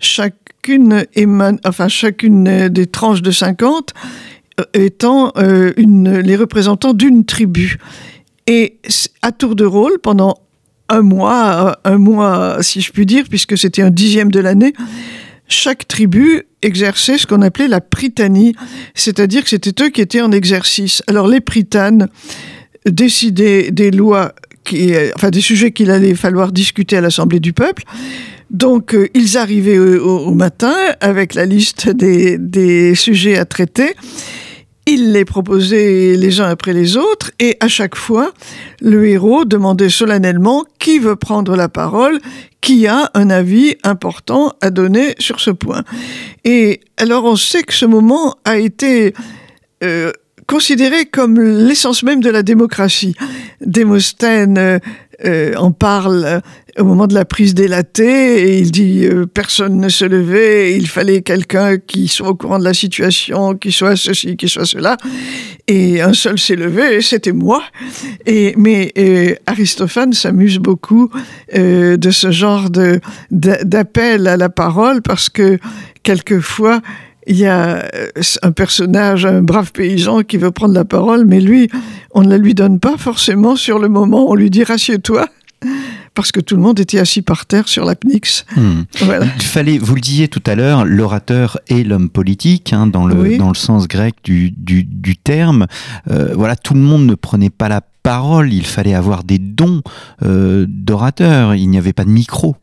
chacune, 0.00 1.04
enfin, 1.64 1.88
chacune 1.88 2.68
des 2.68 2.86
tranches 2.86 3.22
de 3.22 3.30
50 3.30 3.92
euh, 4.58 4.64
étant 4.74 5.32
euh, 5.36 5.72
les 5.76 6.36
représentants 6.36 6.94
d'une 6.94 7.24
tribu. 7.24 7.78
Et 8.46 8.78
à 9.22 9.30
tour 9.30 9.54
de 9.54 9.64
rôle, 9.64 9.98
pendant 10.02 10.38
un 10.88 11.02
mois, 11.02 11.78
un 11.84 11.98
mois 11.98 12.58
si 12.62 12.80
je 12.80 12.92
puis 12.92 13.06
dire, 13.06 13.24
puisque 13.28 13.58
c'était 13.58 13.82
un 13.82 13.90
dixième 13.90 14.30
de 14.30 14.40
l'année, 14.40 14.72
chaque 15.48 15.86
tribu 15.86 16.42
exerçait 16.62 17.18
ce 17.18 17.26
qu'on 17.26 17.42
appelait 17.42 17.68
la 17.68 17.80
prytanie, 17.80 18.54
c'est-à-dire 18.94 19.44
que 19.44 19.50
c'était 19.50 19.84
eux 19.84 19.90
qui 19.90 20.00
étaient 20.00 20.20
en 20.20 20.32
exercice. 20.32 21.02
Alors 21.06 21.28
les 21.28 21.40
prytanes, 21.40 22.08
décider 22.86 23.70
des 23.70 23.90
lois, 23.90 24.32
qui, 24.64 24.92
enfin 25.14 25.30
des 25.30 25.40
sujets 25.40 25.72
qu'il 25.72 25.90
allait 25.90 26.14
falloir 26.14 26.52
discuter 26.52 26.96
à 26.96 27.00
l'Assemblée 27.00 27.40
du 27.40 27.52
peuple. 27.52 27.84
Donc 28.50 28.94
euh, 28.94 29.08
ils 29.14 29.36
arrivaient 29.36 29.78
au, 29.78 30.32
matin 30.32 30.74
avec 31.00 31.34
la 31.34 31.46
liste 31.46 31.88
des, 31.88 32.38
des 32.38 32.94
sujets 32.94 33.36
à 33.36 33.44
traiter. 33.44 33.94
Ils 34.88 35.12
les 35.12 35.24
proposaient 35.24 36.14
les 36.16 36.40
uns 36.40 36.48
après 36.48 36.72
les 36.72 36.96
autres 36.96 37.32
et 37.40 37.56
à 37.58 37.66
chaque 37.66 37.96
fois, 37.96 38.32
le 38.80 39.08
héros 39.08 39.44
demandait 39.44 39.88
solennellement 39.88 40.64
qui 40.78 41.00
veut 41.00 41.16
prendre 41.16 41.56
la 41.56 41.68
parole, 41.68 42.20
qui 42.60 42.86
a 42.86 43.10
un 43.14 43.28
avis 43.30 43.74
important 43.82 44.52
à 44.60 44.70
donner 44.70 45.16
sur 45.18 45.40
ce 45.40 45.50
point. 45.50 45.82
Et 46.44 46.80
alors 46.98 47.24
on 47.24 47.34
sait 47.34 47.64
que 47.64 47.74
ce 47.74 47.84
moment 47.84 48.36
a 48.44 48.58
été 48.58 49.12
euh, 49.82 50.12
considéré 50.46 51.06
comme 51.06 51.40
l'essence 51.40 52.02
même 52.02 52.20
de 52.20 52.30
la 52.30 52.42
démocratie. 52.42 53.14
Démosthène 53.60 54.58
euh, 54.58 54.78
euh, 55.24 55.54
en 55.56 55.72
parle 55.72 56.24
euh, 56.24 56.40
au 56.78 56.84
moment 56.84 57.06
de 57.06 57.14
la 57.14 57.24
prise 57.24 57.54
des 57.54 57.68
latés 57.68 58.42
et 58.42 58.58
il 58.58 58.70
dit 58.70 59.08
personne 59.32 59.80
ne 59.80 59.88
se 59.88 60.04
levait, 60.04 60.76
il 60.76 60.86
fallait 60.86 61.22
quelqu'un 61.22 61.78
qui 61.78 62.06
soit 62.06 62.28
au 62.28 62.34
courant 62.34 62.58
de 62.58 62.64
la 62.64 62.74
situation, 62.74 63.54
qui 63.54 63.72
soit 63.72 63.96
ceci, 63.96 64.36
qui 64.36 64.46
soit 64.46 64.66
cela. 64.66 64.98
Et 65.68 66.02
un 66.02 66.12
seul 66.12 66.38
s'est 66.38 66.54
levé, 66.54 67.00
c'était 67.00 67.32
moi. 67.32 67.62
Et, 68.26 68.52
mais 68.58 68.92
Aristophane 69.46 70.12
s'amuse 70.12 70.58
beaucoup 70.58 71.08
de 71.54 72.10
ce 72.10 72.30
genre 72.30 72.68
de, 72.68 73.00
d'appel 73.30 74.26
à 74.26 74.36
la 74.36 74.50
parole 74.50 75.00
parce 75.00 75.30
que 75.30 75.58
quelquefois, 76.02 76.82
il 77.26 77.36
y 77.36 77.46
a 77.46 77.84
euh, 77.94 78.08
un 78.42 78.52
personnage, 78.52 79.26
un 79.26 79.42
brave 79.42 79.72
paysan 79.72 80.22
qui 80.22 80.36
veut 80.36 80.50
prendre 80.50 80.74
la 80.74 80.84
parole, 80.84 81.24
mais 81.26 81.40
lui, 81.40 81.68
on 82.12 82.22
ne 82.22 82.28
la 82.28 82.38
lui 82.38 82.54
donne 82.54 82.78
pas 82.78 82.96
forcément 82.96 83.56
sur 83.56 83.78
le 83.78 83.88
moment. 83.88 84.30
On 84.30 84.34
lui 84.34 84.50
dit 84.50 84.64
rassieds-toi 84.64 85.26
parce 86.14 86.32
que 86.32 86.40
tout 86.40 86.56
le 86.56 86.62
monde 86.62 86.80
était 86.80 86.98
assis 86.98 87.22
par 87.22 87.46
terre 87.46 87.68
sur 87.68 87.84
la 87.84 87.94
Pnix. 87.94 88.46
Hmm. 88.56 88.82
Il 89.00 89.42
fallait, 89.42 89.78
vous 89.78 89.94
le 89.94 90.00
disiez 90.00 90.28
tout 90.28 90.42
à 90.46 90.54
l'heure, 90.54 90.84
l'orateur 90.84 91.58
et 91.68 91.84
l'homme 91.84 92.08
politique, 92.08 92.72
hein, 92.72 92.86
dans, 92.86 93.06
le, 93.06 93.36
dans 93.36 93.48
le 93.48 93.54
sens 93.54 93.86
grec 93.86 94.14
du, 94.24 94.50
du, 94.50 95.16
terme. 95.16 95.66
Euh, 96.10 96.32
voilà, 96.34 96.56
tout 96.56 96.74
le 96.74 96.80
monde 96.80 97.06
ne 97.06 97.14
prenait 97.14 97.50
pas 97.50 97.68
la 97.68 97.82
parole, 98.02 98.52
il 98.52 98.64
fallait 98.64 98.94
avoir 98.94 99.24
des 99.24 99.38
dons 99.38 99.82
euh, 100.24 100.64
d'orateur, 100.68 101.54
il 101.54 101.68
n'y 101.68 101.78
avait 101.78 101.92
pas 101.92 102.04
de 102.04 102.10
micro. 102.10 102.56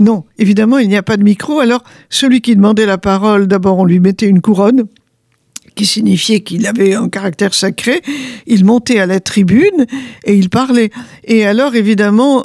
Non, 0.00 0.24
évidemment, 0.38 0.78
il 0.78 0.88
n'y 0.88 0.96
a 0.96 1.02
pas 1.02 1.16
de 1.16 1.24
micro. 1.24 1.60
Alors, 1.60 1.82
celui 2.10 2.40
qui 2.40 2.54
demandait 2.54 2.86
la 2.86 2.98
parole, 2.98 3.46
d'abord, 3.46 3.78
on 3.78 3.84
lui 3.84 4.00
mettait 4.00 4.28
une 4.28 4.40
couronne 4.40 4.84
qui 5.74 5.86
signifiait 5.86 6.40
qu'il 6.40 6.66
avait 6.66 6.94
un 6.94 7.08
caractère 7.08 7.54
sacré. 7.54 8.02
Il 8.46 8.64
montait 8.64 8.98
à 8.98 9.06
la 9.06 9.20
tribune 9.20 9.86
et 10.24 10.34
il 10.34 10.50
parlait. 10.50 10.90
Et 11.24 11.46
alors, 11.46 11.76
évidemment, 11.76 12.44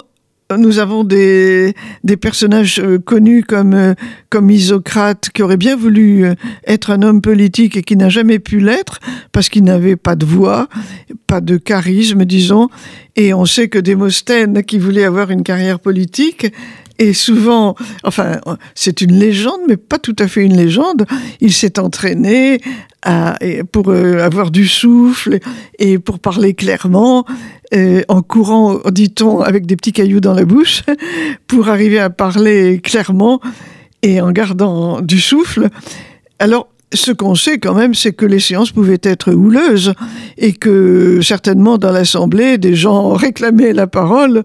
nous 0.57 0.79
avons 0.79 1.03
des, 1.03 1.73
personnages 2.21 2.79
euh, 2.79 2.99
connus 2.99 3.43
comme, 3.43 3.73
euh, 3.73 3.93
comme 4.29 4.49
Isocrate, 4.49 5.29
qui 5.33 5.41
aurait 5.41 5.57
bien 5.57 5.75
voulu 5.75 6.25
euh, 6.25 6.35
être 6.67 6.91
un 6.91 7.01
homme 7.01 7.21
politique 7.21 7.77
et 7.77 7.81
qui 7.81 7.95
n'a 7.95 8.09
jamais 8.09 8.39
pu 8.39 8.59
l'être, 8.59 8.99
parce 9.31 9.49
qu'il 9.49 9.63
n'avait 9.63 9.95
pas 9.95 10.15
de 10.15 10.25
voix, 10.25 10.67
pas 11.27 11.41
de 11.41 11.57
charisme, 11.57 12.25
disons. 12.25 12.69
Et 13.15 13.33
on 13.33 13.45
sait 13.45 13.67
que 13.67 13.79
Démosthène, 13.79 14.63
qui 14.63 14.77
voulait 14.77 15.05
avoir 15.05 15.31
une 15.31 15.43
carrière 15.43 15.79
politique, 15.79 16.51
et 16.99 17.13
souvent, 17.13 17.75
enfin, 18.03 18.39
c'est 18.75 19.01
une 19.01 19.13
légende, 19.13 19.61
mais 19.67 19.77
pas 19.77 19.97
tout 19.97 20.15
à 20.19 20.27
fait 20.27 20.43
une 20.43 20.55
légende. 20.55 21.05
Il 21.41 21.51
s'est 21.51 21.79
entraîné 21.79 22.59
pour 23.71 23.89
euh, 23.89 24.19
avoir 24.19 24.51
du 24.51 24.67
souffle 24.67 25.39
et 25.79 25.99
pour 25.99 26.19
parler 26.19 26.53
clairement, 26.53 27.25
euh, 27.73 28.01
en 28.07 28.21
courant, 28.21 28.79
dit-on, 28.91 29.41
avec 29.41 29.65
des 29.65 29.75
petits 29.75 29.91
cailloux 29.91 30.21
dans 30.21 30.33
la 30.33 30.45
bouche, 30.45 30.83
pour 31.47 31.69
arriver 31.69 31.99
à 31.99 32.09
parler 32.09 32.79
clairement 32.79 33.41
et 34.01 34.21
en 34.21 34.31
gardant 34.31 35.01
du 35.01 35.19
souffle. 35.19 35.69
Alors, 36.39 36.67
ce 36.93 37.11
qu'on 37.11 37.35
sait 37.35 37.57
quand 37.57 37.73
même, 37.73 37.93
c'est 37.93 38.13
que 38.13 38.25
les 38.25 38.39
séances 38.39 38.71
pouvaient 38.71 39.01
être 39.03 39.31
houleuses 39.33 39.93
et 40.37 40.53
que 40.53 41.19
certainement 41.21 41.77
dans 41.77 41.91
l'Assemblée, 41.91 42.57
des 42.57 42.75
gens 42.75 43.09
réclamaient 43.13 43.73
la 43.73 43.87
parole 43.87 44.43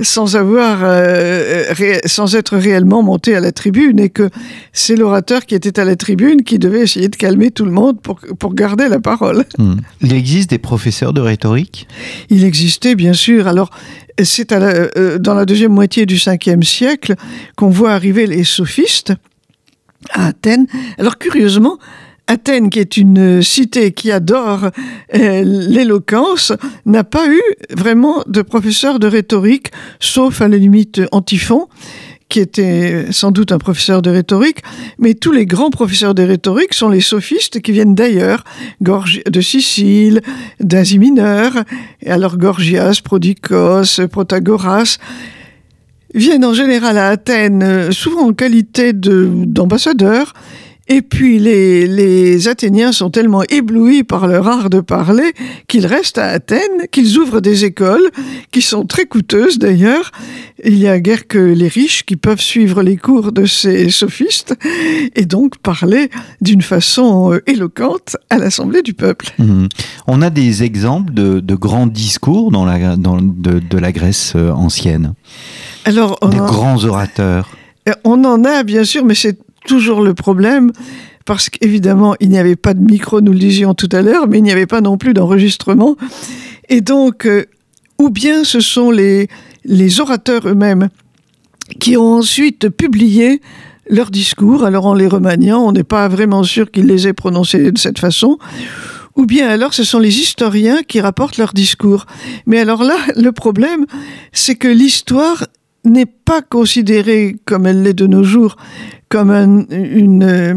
sans 0.00 0.36
avoir, 0.36 0.80
euh, 0.82 1.64
sans 2.04 2.34
être 2.34 2.56
réellement 2.56 3.02
montés 3.02 3.34
à 3.34 3.40
la 3.40 3.52
tribune 3.52 3.98
et 3.98 4.10
que 4.10 4.28
c'est 4.72 4.96
l'orateur 4.96 5.46
qui 5.46 5.54
était 5.54 5.80
à 5.80 5.84
la 5.84 5.96
tribune 5.96 6.42
qui 6.42 6.58
devait 6.58 6.80
essayer 6.80 7.08
de 7.08 7.16
calmer 7.16 7.50
tout 7.50 7.64
le 7.64 7.72
monde 7.72 8.00
pour, 8.00 8.20
pour 8.38 8.54
garder 8.54 8.88
la 8.88 9.00
parole. 9.00 9.44
Hmm. 9.58 9.76
Il 10.02 10.12
existe 10.12 10.50
des 10.50 10.58
professeurs 10.58 11.12
de 11.12 11.20
rhétorique? 11.20 11.88
Il 12.30 12.44
existait 12.44 12.94
bien 12.94 13.14
sûr. 13.14 13.48
Alors 13.48 13.70
c'est 14.22 14.52
euh, 14.52 15.18
dans 15.18 15.34
la 15.34 15.44
deuxième 15.44 15.72
moitié 15.72 16.06
du 16.06 16.16
5e 16.16 16.62
siècle 16.62 17.14
qu'on 17.56 17.68
voit 17.68 17.92
arriver 17.92 18.26
les 18.26 18.44
sophistes 18.44 19.12
à 20.12 20.26
Athènes. 20.26 20.66
Alors 20.98 21.18
curieusement, 21.18 21.78
Athènes, 22.28 22.70
qui 22.70 22.80
est 22.80 22.96
une 22.96 23.40
cité 23.40 23.92
qui 23.92 24.10
adore 24.10 24.70
euh, 25.14 25.42
l'éloquence, 25.44 26.52
n'a 26.84 27.04
pas 27.04 27.28
eu 27.28 27.40
vraiment 27.70 28.24
de 28.26 28.42
professeur 28.42 28.98
de 28.98 29.06
rhétorique, 29.06 29.68
sauf 30.00 30.40
à 30.40 30.48
la 30.48 30.56
limite 30.56 31.00
Antiphon, 31.12 31.68
qui 32.28 32.40
était 32.40 33.06
sans 33.12 33.30
doute 33.30 33.52
un 33.52 33.58
professeur 33.58 34.02
de 34.02 34.10
rhétorique, 34.10 34.58
mais 34.98 35.14
tous 35.14 35.30
les 35.30 35.46
grands 35.46 35.70
professeurs 35.70 36.14
de 36.14 36.24
rhétorique 36.24 36.74
sont 36.74 36.88
les 36.88 37.00
sophistes 37.00 37.60
qui 37.60 37.70
viennent 37.70 37.94
d'ailleurs, 37.94 38.42
de 38.80 39.40
Sicile, 39.40 40.20
d'Asie 40.58 40.98
mineure, 40.98 41.62
et 42.02 42.10
alors 42.10 42.36
Gorgias, 42.36 43.00
Prodicos, 43.04 44.00
Protagoras, 44.10 44.98
viennent 46.14 46.44
en 46.44 46.54
général 46.54 46.98
à 46.98 47.08
Athènes, 47.08 47.62
euh, 47.62 47.90
souvent 47.90 48.28
en 48.28 48.32
qualité 48.32 48.92
d'ambassadeurs, 48.92 50.32
Et 50.88 51.02
puis 51.02 51.40
les, 51.40 51.88
les 51.88 52.46
Athéniens 52.46 52.92
sont 52.92 53.10
tellement 53.10 53.42
éblouis 53.48 54.04
par 54.04 54.28
leur 54.28 54.46
art 54.46 54.70
de 54.70 54.80
parler 54.80 55.32
qu'ils 55.66 55.86
restent 55.86 56.18
à 56.18 56.26
Athènes, 56.26 56.86
qu'ils 56.92 57.18
ouvrent 57.18 57.40
des 57.40 57.64
écoles, 57.64 58.08
qui 58.52 58.62
sont 58.62 58.84
très 58.86 59.04
coûteuses 59.04 59.58
d'ailleurs. 59.58 60.12
Il 60.64 60.78
y 60.78 60.86
a 60.86 61.00
guère 61.00 61.26
que 61.26 61.38
les 61.38 61.66
riches 61.66 62.04
qui 62.04 62.14
peuvent 62.16 62.40
suivre 62.40 62.82
les 62.84 62.96
cours 62.96 63.32
de 63.32 63.46
ces 63.46 63.90
sophistes 63.90 64.54
et 65.16 65.26
donc 65.26 65.58
parler 65.58 66.08
d'une 66.40 66.62
façon 66.62 67.32
euh, 67.32 67.42
éloquente 67.48 68.16
à 68.30 68.38
l'Assemblée 68.38 68.82
du 68.82 68.94
peuple. 68.94 69.26
Mhm. 69.38 69.68
On 70.06 70.22
a 70.22 70.30
des 70.30 70.62
exemples 70.62 71.12
de, 71.12 71.40
de 71.40 71.54
grands 71.56 71.88
discours 71.88 72.52
dans 72.52 72.64
la, 72.64 72.96
dans, 72.96 73.20
de, 73.20 73.58
de 73.58 73.78
la 73.78 73.90
Grèce 73.90 74.34
euh, 74.36 74.52
ancienne, 74.52 75.14
Alors, 75.86 76.18
on 76.22 76.28
des 76.28 76.38
en- 76.40 76.46
grands 76.46 76.84
orateurs. 76.84 77.48
Euh, 77.88 77.92
On 78.04 78.22
en 78.24 78.44
a, 78.44 78.62
bien 78.62 78.84
sûr, 78.84 79.04
mais 79.04 79.14
c'est 79.14 79.38
toujours 79.66 80.02
le 80.02 80.14
problème. 80.14 80.72
Parce 81.24 81.48
qu'évidemment, 81.50 82.14
il 82.20 82.28
n'y 82.28 82.38
avait 82.38 82.54
pas 82.54 82.72
de 82.74 82.80
micro, 82.84 83.20
nous 83.20 83.32
le 83.32 83.38
disions 83.38 83.74
tout 83.74 83.88
à 83.90 84.00
l'heure, 84.02 84.28
mais 84.28 84.38
il 84.38 84.42
n'y 84.42 84.52
avait 84.52 84.66
pas 84.66 84.80
non 84.80 84.96
plus 84.96 85.12
d'enregistrement. 85.12 85.96
Et 86.68 86.80
donc, 86.80 87.26
euh, 87.26 87.46
ou 87.98 88.10
bien 88.10 88.44
ce 88.44 88.60
sont 88.60 88.90
les, 88.92 89.28
les 89.64 90.00
orateurs 90.00 90.46
eux-mêmes 90.46 90.88
qui 91.80 91.96
ont 91.96 92.14
ensuite 92.14 92.68
publié 92.68 93.40
leurs 93.90 94.10
discours. 94.12 94.64
Alors, 94.64 94.86
en 94.86 94.94
les 94.94 95.08
remaniant, 95.08 95.60
on 95.62 95.72
n'est 95.72 95.82
pas 95.82 96.06
vraiment 96.06 96.44
sûr 96.44 96.70
qu'ils 96.70 96.86
les 96.86 97.08
aient 97.08 97.12
prononcés 97.12 97.72
de 97.72 97.78
cette 97.78 97.98
façon. 97.98 98.38
Ou 99.16 99.26
bien 99.26 99.48
alors, 99.48 99.74
ce 99.74 99.82
sont 99.82 99.98
les 99.98 100.20
historiens 100.20 100.82
qui 100.86 101.00
rapportent 101.00 101.38
leurs 101.38 101.54
discours. 101.54 102.06
Mais 102.46 102.60
alors 102.60 102.84
là, 102.84 102.96
le 103.16 103.32
problème, 103.32 103.84
c'est 104.32 104.54
que 104.56 104.68
l'histoire 104.68 105.46
n'est 105.86 106.06
pas 106.06 106.42
considérée 106.42 107.36
comme 107.44 107.66
elle 107.66 107.82
l'est 107.82 107.94
de 107.94 108.06
nos 108.06 108.22
jours, 108.24 108.56
comme 109.08 109.30
un- 109.30 109.66
une, 109.70 110.22
euh, 110.22 110.54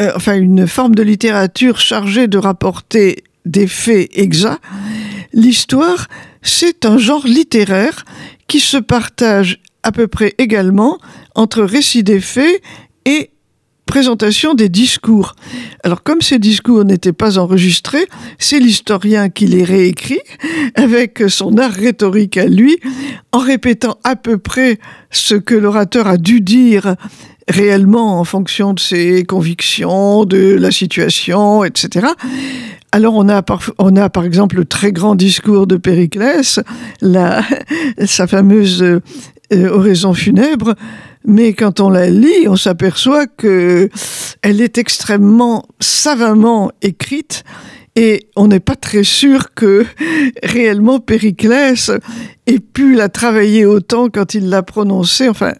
euh, 0.00 0.34
une 0.36 0.66
forme 0.66 0.94
de 0.94 1.02
littérature 1.02 1.78
chargée 1.78 2.28
de 2.28 2.38
rapporter 2.38 3.24
des 3.44 3.66
faits 3.66 4.08
exacts. 4.14 4.60
L'histoire, 5.32 6.08
c'est 6.42 6.84
un 6.84 6.98
genre 6.98 7.26
littéraire 7.26 8.04
qui 8.48 8.60
se 8.60 8.76
partage 8.76 9.60
à 9.82 9.92
peu 9.92 10.06
près 10.08 10.34
également 10.38 10.98
entre 11.34 11.62
récit 11.62 12.02
des 12.02 12.20
faits 12.20 12.60
et 13.04 13.30
présentation 13.86 14.54
des 14.54 14.68
discours. 14.68 15.34
Alors 15.82 16.02
comme 16.02 16.20
ces 16.20 16.38
discours 16.38 16.84
n'étaient 16.84 17.12
pas 17.12 17.38
enregistrés, 17.38 18.06
c'est 18.38 18.58
l'historien 18.58 19.30
qui 19.30 19.46
les 19.46 19.64
réécrit 19.64 20.20
avec 20.74 21.22
son 21.28 21.56
art 21.56 21.72
rhétorique 21.72 22.36
à 22.36 22.46
lui, 22.46 22.78
en 23.32 23.38
répétant 23.38 23.98
à 24.04 24.16
peu 24.16 24.36
près 24.38 24.78
ce 25.10 25.34
que 25.34 25.54
l'orateur 25.54 26.08
a 26.08 26.18
dû 26.18 26.40
dire 26.40 26.96
réellement 27.48 28.18
en 28.18 28.24
fonction 28.24 28.74
de 28.74 28.80
ses 28.80 29.24
convictions, 29.24 30.24
de 30.24 30.56
la 30.58 30.70
situation, 30.70 31.64
etc. 31.64 32.08
Alors 32.92 33.14
on 33.14 33.28
a, 33.28 33.42
par, 33.42 33.60
on 33.78 33.94
a 33.96 34.10
par 34.10 34.24
exemple 34.24 34.56
le 34.56 34.64
très 34.64 34.92
grand 34.92 35.14
discours 35.14 35.66
de 35.66 35.76
Périclès, 35.76 36.60
sa 38.04 38.26
fameuse 38.26 38.82
euh, 38.82 39.68
oraison 39.70 40.12
funèbre, 40.12 40.74
mais 41.26 41.52
quand 41.52 41.80
on 41.80 41.90
la 41.90 42.08
lit, 42.08 42.48
on 42.48 42.56
s'aperçoit 42.56 43.26
que 43.26 43.90
elle 44.42 44.60
est 44.60 44.78
extrêmement 44.78 45.66
savamment 45.80 46.70
écrite 46.82 47.44
et 47.96 48.28
on 48.36 48.48
n'est 48.48 48.60
pas 48.60 48.76
très 48.76 49.04
sûr 49.04 49.54
que 49.54 49.84
réellement 50.42 51.00
Périclès 51.00 51.90
ait 52.46 52.60
pu 52.60 52.94
la 52.94 53.08
travailler 53.08 53.66
autant 53.66 54.08
quand 54.08 54.34
il 54.34 54.48
l'a 54.48 54.62
prononcée. 54.62 55.28
Enfin, 55.28 55.54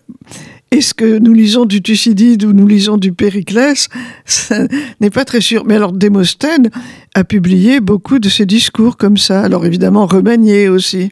est-ce 0.71 0.95
que 0.95 1.19
nous 1.19 1.33
lisons 1.33 1.65
du 1.65 1.81
Thucydide 1.81 2.45
ou 2.45 2.53
nous 2.53 2.67
lisons 2.67 2.99
du 2.99 3.13
Périclès 3.13 3.89
Ça 4.25 4.67
n'est 5.01 5.11
pas 5.11 5.25
très 5.25 5.41
sûr. 5.41 5.65
Mais 5.65 5.77
alors, 5.77 5.93
Démosthène 5.93 6.71
a 7.15 7.25
publié 7.25 7.81
beaucoup 7.81 8.19
de 8.19 8.29
ses 8.29 8.47
discours 8.47 8.97
comme 8.97 9.17
ça. 9.17 9.41
Alors, 9.41 9.65
évidemment, 9.65 10.07
remaniés 10.07 10.69
aussi. 10.69 11.11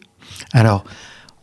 Alors, 0.52 0.84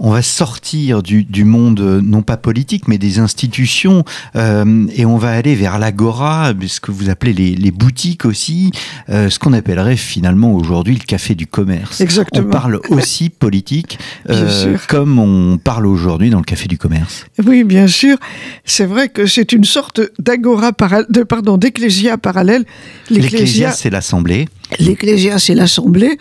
on 0.04 0.10
va 0.10 0.24
sortir 0.24 1.04
du, 1.04 1.24
du 1.24 1.46
monde, 1.46 1.80
euh, 1.80 2.02
non 2.04 2.24
pas 2.24 2.36
politique, 2.36 2.88
mais 2.88 2.98
des 2.98 3.20
institutions, 3.20 4.04
euh, 4.36 4.88
et 4.96 5.06
on 5.06 5.18
va 5.18 5.30
aller 5.30 5.54
vers 5.54 5.78
l'agora, 5.78 6.54
ce 6.68 6.80
que 6.80 6.92
vous 6.92 7.12
appelez 7.12 7.34
les, 7.34 7.56
les 7.56 7.70
boutiques 7.70 8.26
aussi, 8.26 8.72
euh, 9.10 9.30
ce 9.30 9.38
qu'on 9.38 9.54
appellerait 9.54 9.96
finalement 9.96 10.54
aujourd'hui 10.54 10.96
le 10.96 11.06
café 11.06 11.36
du 11.36 11.46
commerce. 11.46 12.02
Exactement. 12.02 12.48
On 12.48 12.50
parle 12.50 12.80
aussi 12.90 13.30
politique, 13.30 14.00
euh, 14.32 14.76
comme 14.88 15.20
on 15.20 15.60
parle 15.60 15.86
aujourd'hui 15.86 16.32
dans 16.32 16.40
le 16.40 16.46
café 16.46 16.68
du 16.68 16.80
commerce. 16.80 17.26
Oui, 17.46 17.64
bien 17.64 17.86
sûr. 17.86 18.18
C'est 18.66 18.88
vrai 18.88 19.08
que 19.08 19.28
c'est 19.28 19.52
une 19.52 19.66
sorte 19.66 20.02
d'agora, 20.18 20.72
de, 21.10 21.22
pardon, 21.22 21.58
d'ecclésia 21.58 22.18
parallèle. 22.18 22.66
L'ecclésia, 23.12 23.72
c'est 23.72 23.92
l'assemblée. 23.92 24.48
L'ecclésia, 24.80 25.38
c'est 25.38 25.54
l'assemblée. 25.54 26.18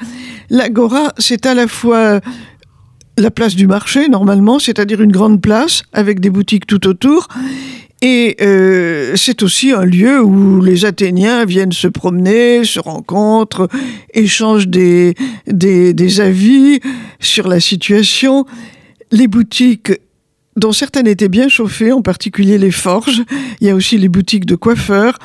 L'agora, 0.51 1.15
c'est 1.17 1.47
à 1.47 1.55
la 1.55 1.67
fois 1.67 2.21
la 3.19 3.31
place 3.31 3.55
du 3.55 3.67
marché, 3.67 4.09
normalement, 4.09 4.59
c'est-à-dire 4.59 5.01
une 5.01 5.13
grande 5.13 5.41
place 5.41 5.83
avec 5.93 6.21
des 6.21 6.31
boutiques 6.31 6.67
tout 6.67 6.87
autour. 6.87 7.29
Et 8.03 8.37
euh, 8.41 9.13
c'est 9.17 9.43
aussi 9.43 9.73
un 9.73 9.85
lieu 9.85 10.23
où 10.23 10.63
les 10.63 10.87
Athéniens 10.87 11.45
viennent 11.45 11.73
se 11.73 11.87
promener, 11.87 12.65
se 12.65 12.81
rencontrent, 12.81 13.69
échangent 14.15 14.69
des, 14.69 15.15
des, 15.47 15.93
des 15.93 16.21
avis 16.21 16.81
sur 17.19 17.47
la 17.47 17.61
situation. 17.61 18.47
Les 19.13 19.29
boutiques 19.29 19.93
dont 20.61 20.73
certaines 20.73 21.07
étaient 21.07 21.29
bien 21.29 21.49
chauffées, 21.49 21.91
en 21.91 22.03
particulier 22.03 22.59
les 22.59 22.71
forges. 22.71 23.23
Il 23.61 23.67
y 23.67 23.71
a 23.71 23.75
aussi 23.75 23.99
les 23.99 24.09
boutiques 24.09 24.45
de 24.45 24.55
coiffeurs, 24.55 25.19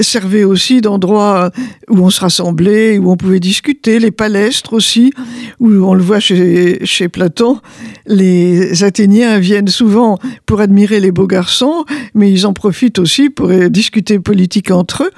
servaient 0.00 0.44
aussi 0.44 0.80
d'endroits 0.80 1.50
où 1.88 1.98
on 1.98 2.10
se 2.10 2.20
rassemblait, 2.20 2.98
où 2.98 3.10
on 3.10 3.16
pouvait 3.16 3.40
discuter, 3.40 3.98
les 3.98 4.10
palestres 4.10 4.74
aussi, 4.74 5.12
où 5.58 5.70
on 5.70 5.94
le 5.94 6.02
voit 6.02 6.20
chez, 6.20 7.08
Platon, 7.10 7.58
les 8.06 8.84
Athéniens 8.84 9.38
viennent 9.38 9.68
souvent 9.68 10.18
pour 10.46 10.60
admirer 10.60 11.00
les 11.00 11.10
beaux 11.10 11.26
garçons, 11.26 11.84
mais 12.14 12.30
ils 12.30 12.46
en 12.46 12.52
profitent 12.52 12.98
aussi 12.98 13.30
pour 13.30 13.48
euh, 13.48 13.68
discuter 13.68 14.18
politique 14.18 14.70
entre 14.70 15.04
eux. 15.04 15.10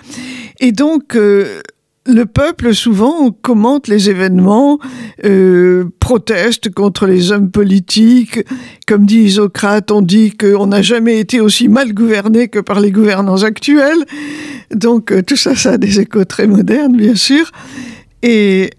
Et 0.61 0.73
donc, 0.73 1.17
euh, 1.17 1.61
le 2.07 2.27
peuple 2.27 2.75
souvent 2.75 3.31
commente 3.31 3.89
les 3.89 4.11
événements, 4.11 4.79
euh, 5.25 5.85
proteste 6.01 6.73
contre 6.73 7.07
les 7.07 7.33
hommes 7.33 7.51
politiques. 7.51 8.41
Comme 8.87 9.07
dit 9.07 9.21
Isocrate, 9.21 9.91
on 9.91 10.03
dit 10.03 10.33
qu'on 10.33 10.67
n'a 10.67 10.83
jamais 10.83 11.19
été 11.19 11.41
aussi 11.41 11.69
mal 11.69 11.95
gouverné 11.95 12.49
que 12.49 12.59
par 12.59 12.81
les 12.81 12.91
gouvernants 12.91 13.43
actuels. 13.43 14.05
Donc 14.75 15.13
euh, 15.13 15.23
tout 15.23 15.37
ça, 15.37 15.55
ça 15.55 15.73
a 15.73 15.79
des 15.79 16.01
échos 16.01 16.25
très 16.25 16.47
modernes, 16.47 16.97
bien 16.97 17.15
sûr. 17.15 17.51
Et 18.23 18.71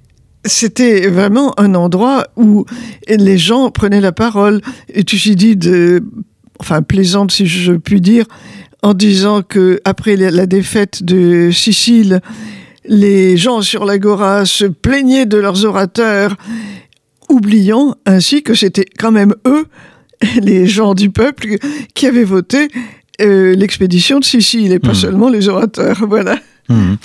c'était 0.44 1.08
vraiment 1.08 1.60
un 1.60 1.74
endroit 1.74 2.28
où 2.36 2.66
les 3.08 3.38
gens 3.40 3.72
prenaient 3.72 4.02
la 4.02 4.12
parole. 4.12 4.62
Et 4.94 5.04
Thucydide, 5.04 6.04
enfin 6.60 6.84
plaisante 6.84 7.32
si 7.32 7.48
je 7.48 7.74
puis 7.74 8.02
dire, 8.02 8.26
en 8.84 8.94
disant 8.94 9.42
que 9.42 9.80
après 9.84 10.16
la 10.16 10.46
défaite 10.46 11.04
de 11.04 11.50
Sicile, 11.52 12.22
les 12.88 13.38
gens 13.38 13.62
sur 13.62 13.86
l'agora 13.86 14.46
se 14.46 14.66
plaignaient 14.66 15.26
de 15.26 15.38
leurs 15.38 15.66
orateurs, 15.66 16.36
oubliant 17.30 17.96
ainsi 18.06 18.44
que 18.44 18.54
c'était 18.54 18.86
quand 18.98 19.12
même 19.12 19.34
eux, 19.48 19.66
les 20.42 20.68
gens 20.68 20.94
du 20.94 21.10
peuple, 21.10 21.58
qui 21.94 22.08
avaient 22.08 22.24
voté 22.24 22.68
euh, 23.22 23.54
l'expédition 23.56 24.20
de 24.20 24.26
Sicile 24.26 24.72
et 24.74 24.80
pas 24.80 24.90
Mhm. 24.90 24.96
seulement 24.96 25.30
les 25.30 25.48
orateurs. 25.48 26.04
Voilà. 26.08 26.38
Mhm. 26.70 26.98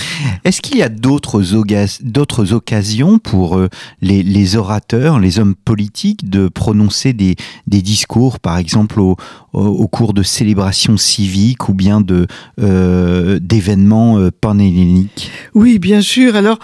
Est-ce 0.45 0.61
qu'il 0.63 0.79
y 0.79 0.83
a 0.83 0.89
d'autres 0.89 2.53
occasions 2.53 3.19
pour 3.19 3.59
euh, 3.59 3.69
les, 4.01 4.23
les 4.23 4.57
orateurs, 4.57 5.19
les 5.19 5.39
hommes 5.39 5.55
politiques, 5.55 6.31
de 6.31 6.49
prononcer 6.49 7.13
des, 7.13 7.37
des 7.67 7.83
discours, 7.83 8.41
par 8.41 8.57
exemple 8.59 9.01
au, 9.01 9.17
au, 9.53 9.61
au 9.67 9.87
cours 9.89 10.15
de 10.15 10.23
célébrations 10.23 10.97
civiques 10.97 11.69
ou 11.69 11.75
bien 11.75 12.03
euh, 12.61 13.39
d'événements 13.41 14.19
euh, 14.19 14.31
panhelléniques 14.41 15.31
Oui, 15.55 15.79
bien 15.79 16.01
sûr. 16.01 16.37
Alors, 16.37 16.59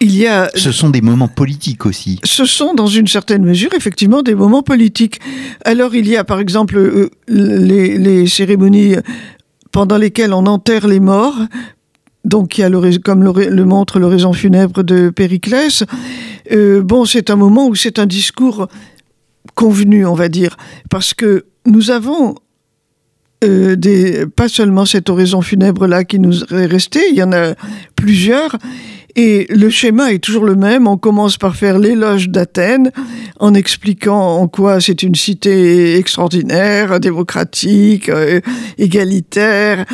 il 0.00 0.14
y 0.16 0.26
a 0.26 0.48
Ce 0.54 0.70
sont 0.72 0.90
des 0.90 1.00
moments 1.00 1.28
politiques 1.28 1.84
aussi. 1.84 2.20
ce 2.24 2.44
sont 2.44 2.72
dans 2.74 2.86
une 2.86 3.08
certaine 3.08 3.44
mesure 3.44 3.70
effectivement 3.74 4.22
des 4.22 4.34
moments 4.34 4.62
politiques. 4.62 5.18
Alors 5.64 5.94
il 5.94 6.06
y 6.08 6.16
a 6.16 6.22
par 6.24 6.38
exemple 6.38 6.76
euh, 6.78 7.10
les, 7.28 7.98
les 7.98 8.26
cérémonies 8.28 8.94
pendant 9.72 9.98
lesquelles 9.98 10.32
on 10.32 10.46
enterre 10.46 10.86
les 10.86 11.00
morts. 11.00 11.36
Donc 12.24 12.58
il 12.58 12.62
y 12.62 12.64
a 12.64 12.68
l'ora- 12.68 12.90
comme 13.04 13.22
le 13.24 13.64
montre 13.64 13.98
l'oraison 13.98 14.32
funèbre 14.32 14.82
de 14.82 15.10
Périclès. 15.10 15.84
Euh, 16.52 16.82
bon, 16.82 17.04
c'est 17.04 17.30
un 17.30 17.36
moment 17.36 17.66
où 17.68 17.74
c'est 17.74 17.98
un 17.98 18.06
discours 18.06 18.68
convenu, 19.54 20.04
on 20.06 20.14
va 20.14 20.28
dire, 20.28 20.56
parce 20.90 21.14
que 21.14 21.46
nous 21.66 21.90
avons 21.90 22.34
euh, 23.44 23.76
des, 23.76 24.26
pas 24.26 24.48
seulement 24.48 24.84
cette 24.84 25.08
oraison 25.10 25.42
funèbre 25.42 25.86
là 25.86 26.04
qui 26.04 26.18
nous 26.18 26.42
est 26.52 26.66
restée, 26.66 27.08
il 27.10 27.16
y 27.16 27.22
en 27.22 27.32
a 27.32 27.54
plusieurs. 27.96 28.56
Et 29.16 29.46
le 29.50 29.68
schéma 29.68 30.12
est 30.12 30.22
toujours 30.22 30.44
le 30.44 30.54
même. 30.54 30.86
On 30.86 30.96
commence 30.96 31.38
par 31.38 31.56
faire 31.56 31.78
l'éloge 31.78 32.28
d'Athènes 32.28 32.92
en 33.40 33.52
expliquant 33.54 34.36
en 34.36 34.46
quoi 34.46 34.80
c'est 34.80 35.02
une 35.02 35.16
cité 35.16 35.96
extraordinaire, 35.96 37.00
démocratique, 37.00 38.08
euh, 38.10 38.40
égalitaire. 38.76 39.84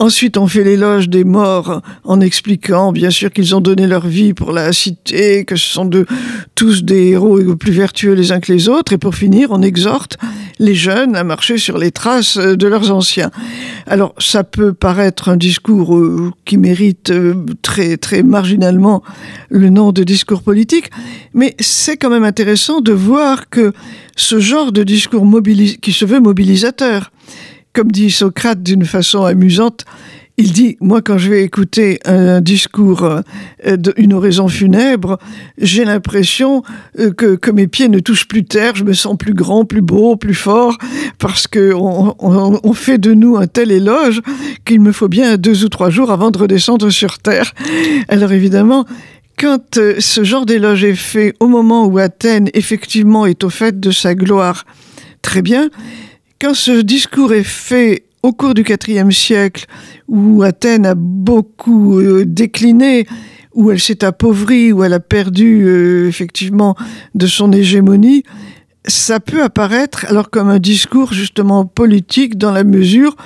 Ensuite, 0.00 0.38
on 0.38 0.46
fait 0.46 0.64
l'éloge 0.64 1.10
des 1.10 1.24
morts 1.24 1.82
en 2.04 2.22
expliquant, 2.22 2.90
bien 2.90 3.10
sûr, 3.10 3.30
qu'ils 3.30 3.54
ont 3.54 3.60
donné 3.60 3.86
leur 3.86 4.06
vie 4.06 4.32
pour 4.32 4.50
la 4.50 4.72
cité, 4.72 5.44
que 5.44 5.56
ce 5.56 5.68
sont 5.68 5.84
de, 5.84 6.06
tous 6.54 6.84
des 6.84 7.08
héros 7.08 7.54
plus 7.54 7.72
vertueux 7.72 8.14
les 8.14 8.32
uns 8.32 8.40
que 8.40 8.50
les 8.50 8.70
autres. 8.70 8.94
Et 8.94 8.98
pour 8.98 9.14
finir, 9.14 9.48
on 9.50 9.60
exhorte 9.60 10.16
les 10.58 10.74
jeunes 10.74 11.16
à 11.16 11.22
marcher 11.22 11.58
sur 11.58 11.76
les 11.76 11.90
traces 11.90 12.38
de 12.38 12.66
leurs 12.66 12.90
anciens. 12.90 13.30
Alors, 13.86 14.14
ça 14.18 14.42
peut 14.42 14.72
paraître 14.72 15.28
un 15.28 15.36
discours 15.36 15.94
euh, 15.94 16.30
qui 16.46 16.56
mérite 16.56 17.10
euh, 17.10 17.34
très, 17.60 17.98
très 17.98 18.22
marginalement 18.22 19.02
le 19.50 19.68
nom 19.68 19.92
de 19.92 20.02
discours 20.02 20.42
politique, 20.42 20.90
mais 21.34 21.54
c'est 21.60 21.98
quand 21.98 22.10
même 22.10 22.24
intéressant 22.24 22.80
de 22.80 22.92
voir 22.92 23.50
que 23.50 23.74
ce 24.16 24.40
genre 24.40 24.72
de 24.72 24.82
discours 24.82 25.26
qui 25.82 25.92
se 25.92 26.06
veut 26.06 26.20
mobilisateur, 26.20 27.10
comme 27.72 27.90
dit 27.90 28.10
Socrate 28.10 28.62
d'une 28.62 28.84
façon 28.84 29.24
amusante, 29.24 29.84
il 30.40 30.52
dit, 30.52 30.78
moi 30.80 31.02
quand 31.02 31.18
je 31.18 31.28
vais 31.28 31.42
écouter 31.42 32.00
un 32.06 32.40
discours, 32.40 33.04
euh, 33.04 33.76
d'une 33.76 34.14
oraison 34.14 34.48
funèbre, 34.48 35.18
j'ai 35.58 35.84
l'impression 35.84 36.62
euh, 36.98 37.12
que, 37.12 37.36
que, 37.36 37.50
mes 37.50 37.66
pieds 37.66 37.90
ne 37.90 37.98
touchent 37.98 38.26
plus 38.26 38.44
terre, 38.44 38.74
je 38.74 38.84
me 38.84 38.94
sens 38.94 39.18
plus 39.18 39.34
grand, 39.34 39.66
plus 39.66 39.82
beau, 39.82 40.16
plus 40.16 40.34
fort, 40.34 40.78
parce 41.18 41.46
qu'on 41.46 42.14
on, 42.18 42.72
fait 42.72 42.96
de 42.96 43.12
nous 43.12 43.36
un 43.36 43.46
tel 43.46 43.70
éloge 43.70 44.22
qu'il 44.64 44.80
me 44.80 44.92
faut 44.92 45.08
bien 45.08 45.36
deux 45.36 45.64
ou 45.64 45.68
trois 45.68 45.90
jours 45.90 46.10
avant 46.10 46.30
de 46.30 46.38
redescendre 46.38 46.90
sur 46.90 47.18
terre. 47.18 47.52
Alors 48.08 48.32
évidemment, 48.32 48.86
quand 49.38 49.76
euh, 49.76 49.96
ce 49.98 50.24
genre 50.24 50.46
d'éloge 50.46 50.84
est 50.84 50.94
fait 50.94 51.34
au 51.40 51.48
moment 51.48 51.84
où 51.84 51.98
Athènes 51.98 52.48
effectivement 52.54 53.26
est 53.26 53.44
au 53.44 53.50
fait 53.50 53.78
de 53.78 53.90
sa 53.90 54.14
gloire, 54.14 54.64
très 55.20 55.42
bien, 55.42 55.68
quand 56.40 56.54
ce 56.54 56.80
discours 56.80 57.34
est 57.34 57.44
fait 57.44 58.04
au 58.22 58.32
cours 58.32 58.54
du 58.54 58.64
IVe 58.88 59.10
siècle, 59.10 59.66
où 60.08 60.42
Athènes 60.42 60.86
a 60.86 60.94
beaucoup 60.94 61.98
euh, 61.98 62.24
décliné, 62.26 63.06
où 63.54 63.70
elle 63.70 63.80
s'est 63.80 64.04
appauvrie, 64.04 64.72
où 64.72 64.82
elle 64.82 64.92
a 64.92 65.00
perdu 65.00 65.64
euh, 65.66 66.08
effectivement 66.08 66.76
de 67.14 67.26
son 67.26 67.52
hégémonie, 67.52 68.24
ça 68.86 69.20
peut 69.20 69.42
apparaître 69.42 70.06
alors 70.08 70.30
comme 70.30 70.48
un 70.48 70.58
discours 70.58 71.12
justement 71.12 71.66
politique 71.66 72.38
dans 72.38 72.52
la 72.52 72.64
mesure 72.64 73.16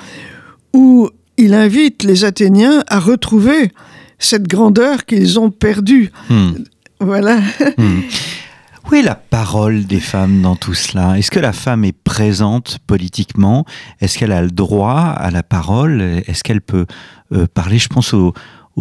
où 0.73 1.09
il 1.37 1.53
invite 1.53 2.03
les 2.03 2.25
Athéniens 2.25 2.83
à 2.87 2.99
retrouver 2.99 3.71
cette 4.19 4.47
grandeur 4.47 5.05
qu'ils 5.05 5.39
ont 5.39 5.51
perdue. 5.51 6.11
Hmm. 6.29 6.51
Voilà. 6.99 7.39
Hmm. 7.77 8.01
Où 8.89 8.93
est 8.93 9.01
la 9.01 9.15
parole 9.15 9.85
des 9.85 9.99
femmes 9.99 10.41
dans 10.41 10.55
tout 10.55 10.75
cela? 10.75 11.17
Est-ce 11.17 11.31
que 11.31 11.39
la 11.39 11.53
femme 11.53 11.83
est 11.83 11.97
présente 12.03 12.77
politiquement? 12.85 13.65
Est-ce 13.99 14.17
qu'elle 14.17 14.31
a 14.31 14.43
le 14.43 14.51
droit 14.51 14.99
à 14.99 15.31
la 15.31 15.41
parole? 15.41 16.01
Est-ce 16.27 16.43
qu'elle 16.43 16.61
peut 16.61 16.85
euh, 17.33 17.47
parler? 17.51 17.79
Je 17.79 17.87
pense 17.87 18.13
au, 18.13 18.33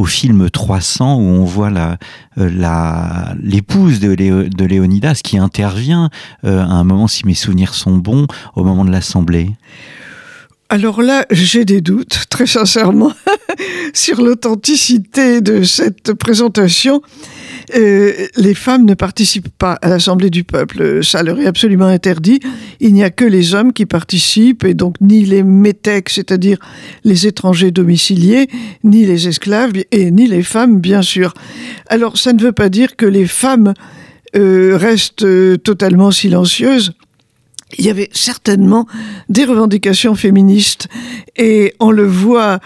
film 0.05 0.51
300 0.51 1.17
où 1.17 1.21
on 1.21 1.45
voit 1.45 1.71
la, 1.71 1.97
euh, 2.37 3.35
l'épouse 3.41 3.99
de, 4.01 4.15
de, 4.15 4.65
Léonidas 4.65 5.21
qui 5.25 5.39
intervient 5.39 6.11
euh, 6.45 6.61
à 6.61 6.73
un 6.73 6.85
moment, 6.85 7.09
si 7.09 7.27
mes 7.27 7.35
souvenirs 7.35 7.75
sont 7.75 7.97
bons, 7.97 8.27
au 8.57 8.65
moment 8.65 8.85
de 8.85 8.91
l'Assemblée. 8.91 9.53
Alors 10.69 11.03
là, 11.03 11.25
j'ai 11.31 11.65
des 11.65 11.81
doutes, 11.81 12.25
très 12.29 12.47
sincèrement, 12.47 13.13
sur 13.95 14.21
l'authenticité 14.21 15.41
de 15.41 15.63
cette 15.63 16.13
présentation. 16.15 17.01
Les 17.73 18.55
femmes 18.55 18.85
ne 18.85 18.95
participent 18.95 19.57
pas 19.57 19.79
à 19.83 19.89
l'Assemblée 19.89 20.31
du 20.31 20.45
peuple. 20.45 21.03
Ça 21.03 21.23
leur 21.23 21.39
est 21.39 21.47
absolument 21.47 21.87
interdit. 21.87 22.41
Il 22.81 22.95
n'y 22.95 23.05
a 23.05 23.11
que 23.11 23.25
les 23.25 23.55
hommes 23.55 23.73
qui 23.73 23.87
participent, 23.87 24.65
et 24.65 24.75
donc 24.75 24.97
ni 25.01 25.25
les 25.25 25.43
métèques, 25.43 26.11
c'est-à-dire 26.11 26.59
les 27.05 27.27
étrangers 27.27 27.71
domiciliés, 27.71 28.49
ni 28.83 29.07
les 29.07 29.29
esclaves, 29.29 29.73
et 29.91 30.11
ni 30.11 30.27
les 30.27 30.43
femmes, 30.43 30.81
bien 30.81 31.03
sûr. 31.03 31.35
Alors, 31.89 32.19
ça 32.19 32.33
ne 32.33 32.43
veut 32.43 32.53
pas 32.53 32.69
dire 32.69 32.97
que 32.97 33.07
les 33.07 33.27
femmes 33.27 33.75
euh, 34.37 34.77
restent 34.77 35.25
euh, 35.25 35.57
totalement 35.57 36.11
silencieuses 36.11 36.93
il 37.79 37.85
y 37.85 37.91
avait 37.91 38.11
certainement 38.13 38.87
des 39.29 39.45
revendications 39.45 40.15
féministes 40.15 40.89
et 41.37 41.75
on 41.81 41.91
le 41.91 42.07
voit 42.07 42.61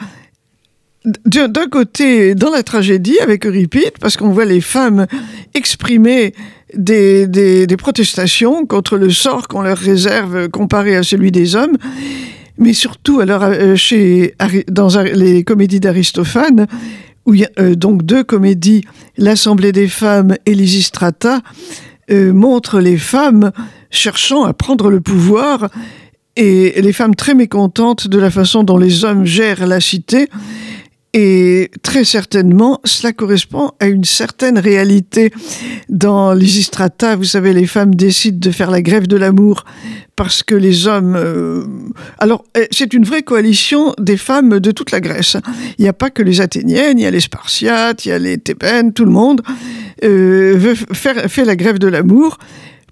d'un 1.04 1.68
côté 1.70 2.34
dans 2.34 2.50
la 2.50 2.62
tragédie 2.62 3.18
avec 3.20 3.46
Euripide, 3.46 3.92
parce 4.00 4.16
qu'on 4.16 4.30
voit 4.30 4.44
les 4.44 4.60
femmes 4.60 5.06
exprimer 5.54 6.34
des, 6.74 7.66
protestations 7.78 8.66
contre 8.66 8.96
le 8.96 9.10
sort 9.10 9.48
qu'on 9.48 9.62
leur 9.62 9.78
réserve 9.78 10.48
comparé 10.48 10.96
à 10.96 11.02
celui 11.02 11.30
des 11.30 11.54
hommes, 11.56 11.76
mais 12.58 12.72
surtout 12.72 13.20
alors 13.20 13.44
euh, 13.44 13.76
dans 14.68 14.88
les 15.14 15.44
comédies 15.44 15.80
d'Aristophane, 15.80 16.66
où 17.26 17.34
il 17.34 17.40
y 17.40 17.44
a 17.44 17.50
euh, 17.60 17.74
donc 17.74 18.04
deux 18.04 18.24
comédies, 18.24 18.84
L'Assemblée 19.16 19.72
des 19.72 19.88
femmes 19.88 20.36
et 20.46 20.54
Lysistrata, 20.54 21.40
euh, 22.10 22.32
montrent 22.32 22.80
les 22.80 22.96
femmes 22.96 23.52
cherchant 23.90 24.44
à 24.44 24.52
prendre 24.52 24.90
le 24.90 25.00
pouvoir 25.00 25.68
et 26.36 26.80
les 26.80 26.92
femmes 26.92 27.14
très 27.14 27.34
mécontentes 27.34 28.06
de 28.06 28.18
la 28.18 28.30
façon 28.30 28.62
dont 28.62 28.78
les 28.78 29.04
hommes 29.04 29.24
gèrent 29.24 29.66
la 29.66 29.80
cité 29.80 30.28
et 31.14 31.70
très 31.82 32.04
certainement, 32.04 32.80
cela 32.84 33.12
correspond 33.12 33.72
à 33.80 33.86
une 33.86 34.04
certaine 34.04 34.58
réalité. 34.58 35.32
Dans 35.88 36.34
Lysistrata, 36.34 37.16
vous 37.16 37.24
savez, 37.24 37.52
les 37.54 37.66
femmes 37.66 37.94
décident 37.94 38.38
de 38.38 38.50
faire 38.50 38.70
la 38.70 38.82
grève 38.82 39.06
de 39.06 39.16
l'amour 39.16 39.64
parce 40.16 40.42
que 40.42 40.54
les 40.54 40.86
hommes... 40.86 41.16
Euh, 41.16 41.64
alors, 42.18 42.44
eh, 42.56 42.68
c'est 42.72 42.92
une 42.92 43.04
vraie 43.04 43.22
coalition 43.22 43.94
des 43.98 44.16
femmes 44.16 44.60
de 44.60 44.70
toute 44.70 44.90
la 44.90 45.00
Grèce. 45.00 45.36
Il 45.78 45.82
n'y 45.82 45.88
a 45.88 45.92
pas 45.92 46.10
que 46.10 46.22
les 46.22 46.40
Athéniennes, 46.40 46.98
il 46.98 47.02
y 47.02 47.06
a 47.06 47.10
les 47.10 47.20
Spartiates, 47.20 48.04
il 48.04 48.08
y 48.08 48.12
a 48.12 48.18
les 48.18 48.36
Thébènes, 48.36 48.92
tout 48.92 49.04
le 49.04 49.12
monde 49.12 49.42
euh, 50.04 50.54
veut 50.56 50.74
faire, 50.74 51.30
fait 51.30 51.44
la 51.44 51.56
grève 51.56 51.78
de 51.78 51.88
l'amour 51.88 52.38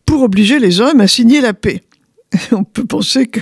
pour 0.06 0.22
obliger 0.22 0.58
les 0.58 0.80
hommes 0.80 1.00
à 1.00 1.08
signer 1.08 1.40
la 1.40 1.52
paix. 1.52 1.82
on 2.52 2.64
peut 2.64 2.84
penser 2.84 3.26
que 3.26 3.40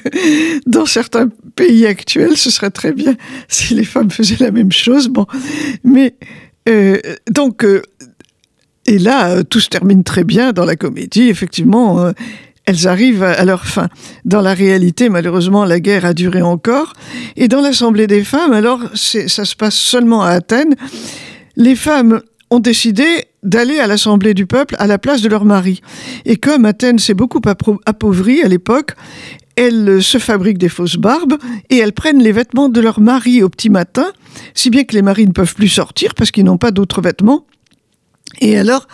dans 0.66 0.86
certains 0.86 1.28
pays 1.56 1.86
actuels, 1.86 2.36
ce 2.36 2.50
serait 2.50 2.70
très 2.70 2.92
bien 2.92 3.16
si 3.48 3.74
les 3.74 3.84
femmes 3.84 4.10
faisaient 4.10 4.36
la 4.40 4.50
même 4.50 4.72
chose. 4.72 5.08
Bon, 5.08 5.26
mais 5.82 6.14
euh, 6.68 6.98
donc, 7.30 7.64
euh, 7.64 7.82
et 8.86 8.98
là, 8.98 9.42
tout 9.44 9.60
se 9.60 9.68
termine 9.68 10.04
très 10.04 10.24
bien 10.24 10.52
dans 10.52 10.64
la 10.64 10.76
comédie. 10.76 11.28
Effectivement, 11.28 12.00
euh, 12.00 12.12
elles 12.66 12.88
arrivent 12.88 13.22
à 13.22 13.44
leur 13.44 13.66
fin. 13.66 13.88
Dans 14.24 14.40
la 14.40 14.54
réalité, 14.54 15.08
malheureusement, 15.08 15.64
la 15.64 15.80
guerre 15.80 16.04
a 16.04 16.14
duré 16.14 16.42
encore. 16.42 16.94
Et 17.36 17.48
dans 17.48 17.60
l'Assemblée 17.60 18.06
des 18.06 18.24
femmes, 18.24 18.52
alors, 18.52 18.80
ça 18.94 19.44
se 19.44 19.56
passe 19.56 19.74
seulement 19.74 20.22
à 20.22 20.30
Athènes. 20.30 20.74
Les 21.56 21.76
femmes 21.76 22.22
ont 22.50 22.60
décidé 22.60 23.04
d'aller 23.42 23.78
à 23.78 23.86
l'Assemblée 23.86 24.34
du 24.34 24.46
peuple 24.46 24.76
à 24.78 24.86
la 24.86 24.98
place 24.98 25.22
de 25.22 25.28
leur 25.28 25.44
mari. 25.44 25.80
Et 26.24 26.36
comme 26.36 26.64
Athènes 26.64 26.98
s'est 26.98 27.14
beaucoup 27.14 27.40
appauvrie 27.86 28.42
à 28.42 28.48
l'époque, 28.48 28.92
elles 29.56 30.02
se 30.02 30.18
fabriquent 30.18 30.58
des 30.58 30.68
fausses 30.68 30.96
barbes 30.96 31.34
et 31.70 31.78
elles 31.78 31.92
prennent 31.92 32.22
les 32.22 32.32
vêtements 32.32 32.68
de 32.68 32.80
leur 32.80 33.00
mari 33.00 33.42
au 33.42 33.48
petit 33.48 33.70
matin, 33.70 34.06
si 34.54 34.70
bien 34.70 34.84
que 34.84 34.94
les 34.94 35.02
maris 35.02 35.26
ne 35.26 35.32
peuvent 35.32 35.54
plus 35.54 35.68
sortir 35.68 36.14
parce 36.14 36.30
qu'ils 36.30 36.44
n'ont 36.44 36.58
pas 36.58 36.70
d'autres 36.70 37.00
vêtements. 37.00 37.46
Et 38.40 38.56
alors, 38.58 38.88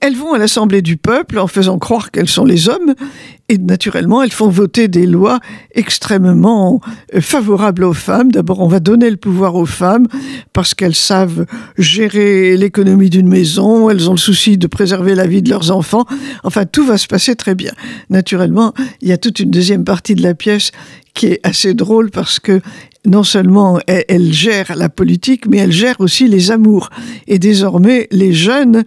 elles 0.00 0.16
vont 0.16 0.32
à 0.32 0.38
l'Assemblée 0.38 0.82
du 0.82 0.96
peuple 0.96 1.38
en 1.38 1.46
faisant 1.46 1.78
croire 1.78 2.10
qu'elles 2.10 2.28
sont 2.28 2.44
les 2.44 2.68
hommes, 2.68 2.94
et 3.50 3.58
naturellement, 3.58 4.22
elles 4.22 4.30
font 4.30 4.48
voter 4.48 4.86
des 4.86 5.06
lois 5.06 5.40
extrêmement 5.74 6.80
euh, 7.14 7.20
favorables 7.20 7.82
aux 7.82 7.92
femmes. 7.92 8.30
D'abord, 8.30 8.60
on 8.60 8.68
va 8.68 8.78
donner 8.78 9.10
le 9.10 9.16
pouvoir 9.16 9.56
aux 9.56 9.66
femmes 9.66 10.06
parce 10.52 10.72
qu'elles 10.72 10.94
savent 10.94 11.46
gérer 11.76 12.56
l'économie 12.56 13.10
d'une 13.10 13.28
maison, 13.28 13.90
elles 13.90 14.08
ont 14.08 14.12
le 14.12 14.18
souci 14.18 14.56
de 14.56 14.68
préserver 14.68 15.16
la 15.16 15.26
vie 15.26 15.42
de 15.42 15.50
leurs 15.50 15.72
enfants. 15.72 16.06
Enfin, 16.44 16.64
tout 16.64 16.86
va 16.86 16.96
se 16.96 17.08
passer 17.08 17.34
très 17.34 17.56
bien. 17.56 17.72
Naturellement, 18.08 18.72
il 19.02 19.08
y 19.08 19.12
a 19.12 19.18
toute 19.18 19.40
une 19.40 19.50
deuxième 19.50 19.82
partie 19.82 20.14
de 20.14 20.22
la 20.22 20.34
pièce 20.34 20.70
qui 21.12 21.26
est 21.26 21.40
assez 21.42 21.74
drôle 21.74 22.10
parce 22.10 22.38
que 22.38 22.60
non 23.06 23.22
seulement 23.22 23.78
elle, 23.86 24.32
gère 24.32 24.76
la 24.76 24.88
politique, 24.88 25.46
mais 25.46 25.58
elle 25.58 25.72
gère 25.72 26.00
aussi 26.00 26.28
les 26.28 26.50
amours. 26.50 26.90
Et 27.26 27.38
désormais, 27.38 28.08
les 28.10 28.32
jeunes 28.32 28.84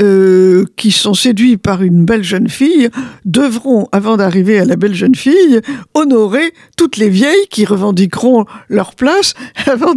euh, 0.00 0.64
qui 0.76 0.92
sont 0.92 1.12
séduits 1.12 1.58
par 1.58 1.82
une 1.82 2.06
belle 2.06 2.22
jeune 2.22 2.48
fille 2.48 2.88
devront, 3.26 3.86
avant 3.92 4.16
d'arriver 4.16 4.58
à 4.58 4.64
la 4.64 4.76
belle 4.76 4.94
jeune 4.94 5.14
fille, 5.14 5.60
honorer 5.92 6.54
toutes 6.78 6.96
les 6.96 7.10
vieilles 7.10 7.48
qui 7.50 7.66
revendiqueront 7.66 8.46
leur 8.70 8.94
place 8.94 9.34
avant, 9.66 9.92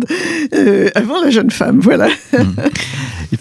euh, 0.55 0.89
avant 0.95 1.21
la 1.21 1.29
jeune 1.29 1.51
femme. 1.51 1.79
Voilà. 1.79 2.09
Hmm. 2.33 2.53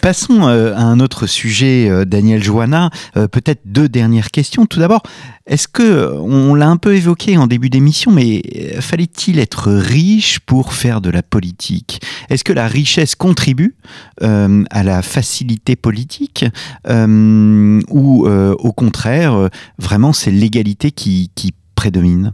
Passons 0.01 0.49
euh, 0.49 0.75
à 0.75 0.83
un 0.83 1.01
autre 1.01 1.27
sujet, 1.27 1.91
Daniel 2.07 2.43
Joanna. 2.43 2.91
Peut-être 3.15 3.61
deux 3.65 3.89
dernières 3.89 4.31
questions. 4.31 4.67
Tout 4.67 4.81
d'abord, 4.81 5.03
est-ce 5.47 5.69
que, 5.69 6.13
on 6.19 6.55
l'a 6.55 6.69
un 6.69 6.77
peu 6.77 6.97
évoqué 6.97 7.37
en 7.37 7.47
début 7.47 7.71
d'émission, 7.71 8.11
mais 8.11 8.43
fallait-il 8.81 9.39
être 9.39 9.71
riche 9.71 10.41
pour 10.41 10.73
faire 10.73 11.01
de 11.01 11.11
la 11.11 11.23
politique? 11.23 12.01
Est-ce 12.31 12.43
que 12.43 12.53
la 12.53 12.69
richesse 12.69 13.15
contribue 13.15 13.77
à 14.21 14.83
la 14.83 15.03
facilité 15.03 15.77
politique? 15.77 16.47
Ou 16.89 18.27
euh, 18.27 18.55
au 18.59 18.73
contraire, 18.73 19.35
euh, 19.35 19.49
vraiment 19.79 20.13
c'est 20.13 20.31
l'égalité 20.31 20.91
qui, 20.91 21.31
prédomine 21.75 22.33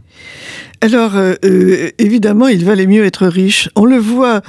Alors, 0.81 1.13
évidemment, 1.97 2.47
il 2.47 2.63
valait 2.63 2.85
mieux 2.85 3.03
être 3.03 3.25
riche. 3.25 3.67
On 3.75 3.85
le 3.85 3.97
voit 3.97 4.41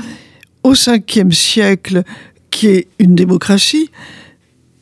au 0.62 0.74
5e 0.74 1.32
siècle, 1.32 2.02
qui 2.50 2.66
est 2.66 2.88
une 2.98 3.14
démocratie. 3.14 3.90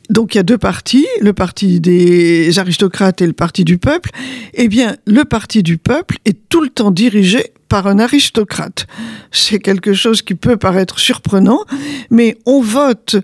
Donc 0.09 0.33
il 0.33 0.37
y 0.37 0.41
a 0.41 0.43
deux 0.43 0.57
partis, 0.57 1.07
le 1.21 1.33
parti 1.33 1.79
des 1.79 2.57
aristocrates 2.57 3.21
et 3.21 3.27
le 3.27 3.33
parti 3.33 3.63
du 3.63 3.77
peuple. 3.77 4.09
Eh 4.55 4.67
bien, 4.67 4.97
le 5.05 5.23
parti 5.23 5.61
du 5.61 5.77
peuple 5.77 6.17
est 6.25 6.37
tout 6.49 6.61
le 6.61 6.69
temps 6.69 6.91
dirigé 6.91 7.53
par 7.69 7.85
un 7.85 7.99
aristocrate. 7.99 8.87
C'est 9.31 9.59
quelque 9.59 9.93
chose 9.93 10.23
qui 10.23 10.33
peut 10.33 10.57
paraître 10.57 10.99
surprenant, 10.99 11.63
mais 12.09 12.37
on 12.47 12.61
vote 12.61 13.17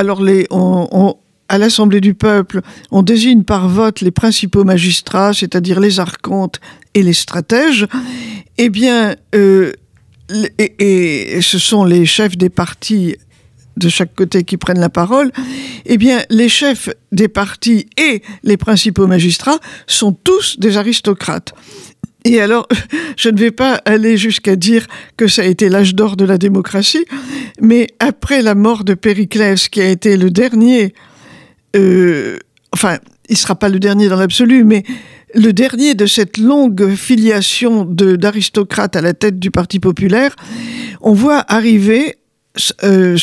alors, 0.00 0.22
à 1.50 1.58
l'Assemblée 1.58 2.00
du 2.00 2.14
peuple, 2.14 2.62
on 2.90 3.02
désigne 3.02 3.42
par 3.42 3.68
vote 3.68 4.00
les 4.00 4.10
principaux 4.10 4.64
magistrats, 4.64 5.34
c'est-à-dire 5.34 5.78
les 5.78 6.00
archontes 6.00 6.58
et 6.94 7.02
les 7.02 7.12
stratèges. 7.12 7.86
Eh 8.56 8.70
bien, 8.70 9.14
euh, 9.34 9.72
et, 10.58 11.40
ce 11.42 11.58
sont 11.58 11.84
les 11.84 12.06
chefs 12.06 12.38
des 12.38 12.48
partis 12.48 13.16
de 13.76 13.90
chaque 13.90 14.14
côté 14.14 14.42
qui 14.42 14.56
prennent 14.56 14.80
la 14.80 14.88
parole, 14.88 15.32
eh 15.84 15.98
bien, 15.98 16.22
les 16.30 16.48
chefs 16.48 16.88
des 17.12 17.28
partis 17.28 17.86
et 17.98 18.22
les 18.42 18.56
principaux 18.56 19.06
magistrats 19.06 19.60
sont 19.86 20.12
tous 20.12 20.58
des 20.58 20.78
aristocrates. 20.78 21.52
Et 22.24 22.40
alors, 22.40 22.68
je 23.16 23.28
ne 23.28 23.38
vais 23.38 23.50
pas 23.50 23.74
aller 23.84 24.16
jusqu'à 24.16 24.56
dire 24.56 24.86
que 25.16 25.26
ça 25.26 25.42
a 25.42 25.46
été 25.46 25.68
l'âge 25.68 25.94
d'or 25.94 26.16
de 26.16 26.24
la 26.24 26.38
démocratie, 26.38 27.04
mais 27.60 27.88
après 27.98 28.42
la 28.42 28.54
mort 28.54 28.84
de 28.84 28.94
Périclès, 28.94 29.68
qui 29.68 29.80
a 29.80 29.88
été 29.88 30.16
le 30.16 30.30
dernier, 30.30 30.94
euh, 31.76 32.36
enfin, 32.72 32.98
il 33.28 33.34
ne 33.34 33.38
sera 33.38 33.54
pas 33.54 33.68
le 33.68 33.78
dernier 33.78 34.08
dans 34.08 34.16
l'absolu, 34.16 34.64
mais 34.64 34.82
le 35.34 35.52
dernier 35.52 35.94
de 35.94 36.06
cette 36.06 36.38
longue 36.38 36.94
filiation 36.94 37.84
d'aristocrates 37.84 38.96
à 38.96 39.00
la 39.00 39.14
tête 39.14 39.38
du 39.38 39.50
Parti 39.50 39.78
populaire, 39.78 40.34
on 41.00 41.12
voit 41.12 41.44
arriver 41.48 42.16
euh, 42.82 43.16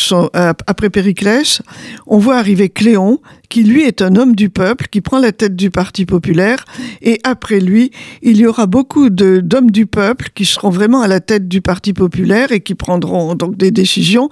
après 0.68 0.90
Périclès, 0.90 1.62
on 2.06 2.18
voit 2.18 2.38
arriver 2.38 2.70
Cléon, 2.70 3.20
qui 3.50 3.64
lui 3.64 3.84
est 3.84 4.02
un 4.02 4.16
homme 4.16 4.36
du 4.36 4.50
peuple, 4.50 4.88
qui 4.90 5.02
prend 5.02 5.20
la 5.20 5.32
tête 5.32 5.56
du 5.56 5.70
Parti 5.70 6.06
populaire, 6.06 6.64
et 7.02 7.20
après 7.24 7.60
lui, 7.60 7.92
il 8.22 8.38
y 8.38 8.46
aura 8.46 8.68
beaucoup 8.68 9.10
d'hommes 9.10 9.72
du 9.72 9.86
peuple 9.86 10.30
qui 10.34 10.46
seront 10.46 10.70
vraiment 10.70 11.02
à 11.02 11.08
la 11.08 11.20
tête 11.20 11.48
du 11.48 11.62
Parti 11.62 11.94
populaire 11.94 12.52
et 12.52 12.62
qui 12.62 12.76
prendront 12.76 13.36
donc 13.36 13.58
des 13.58 13.72
décisions. 13.72 14.30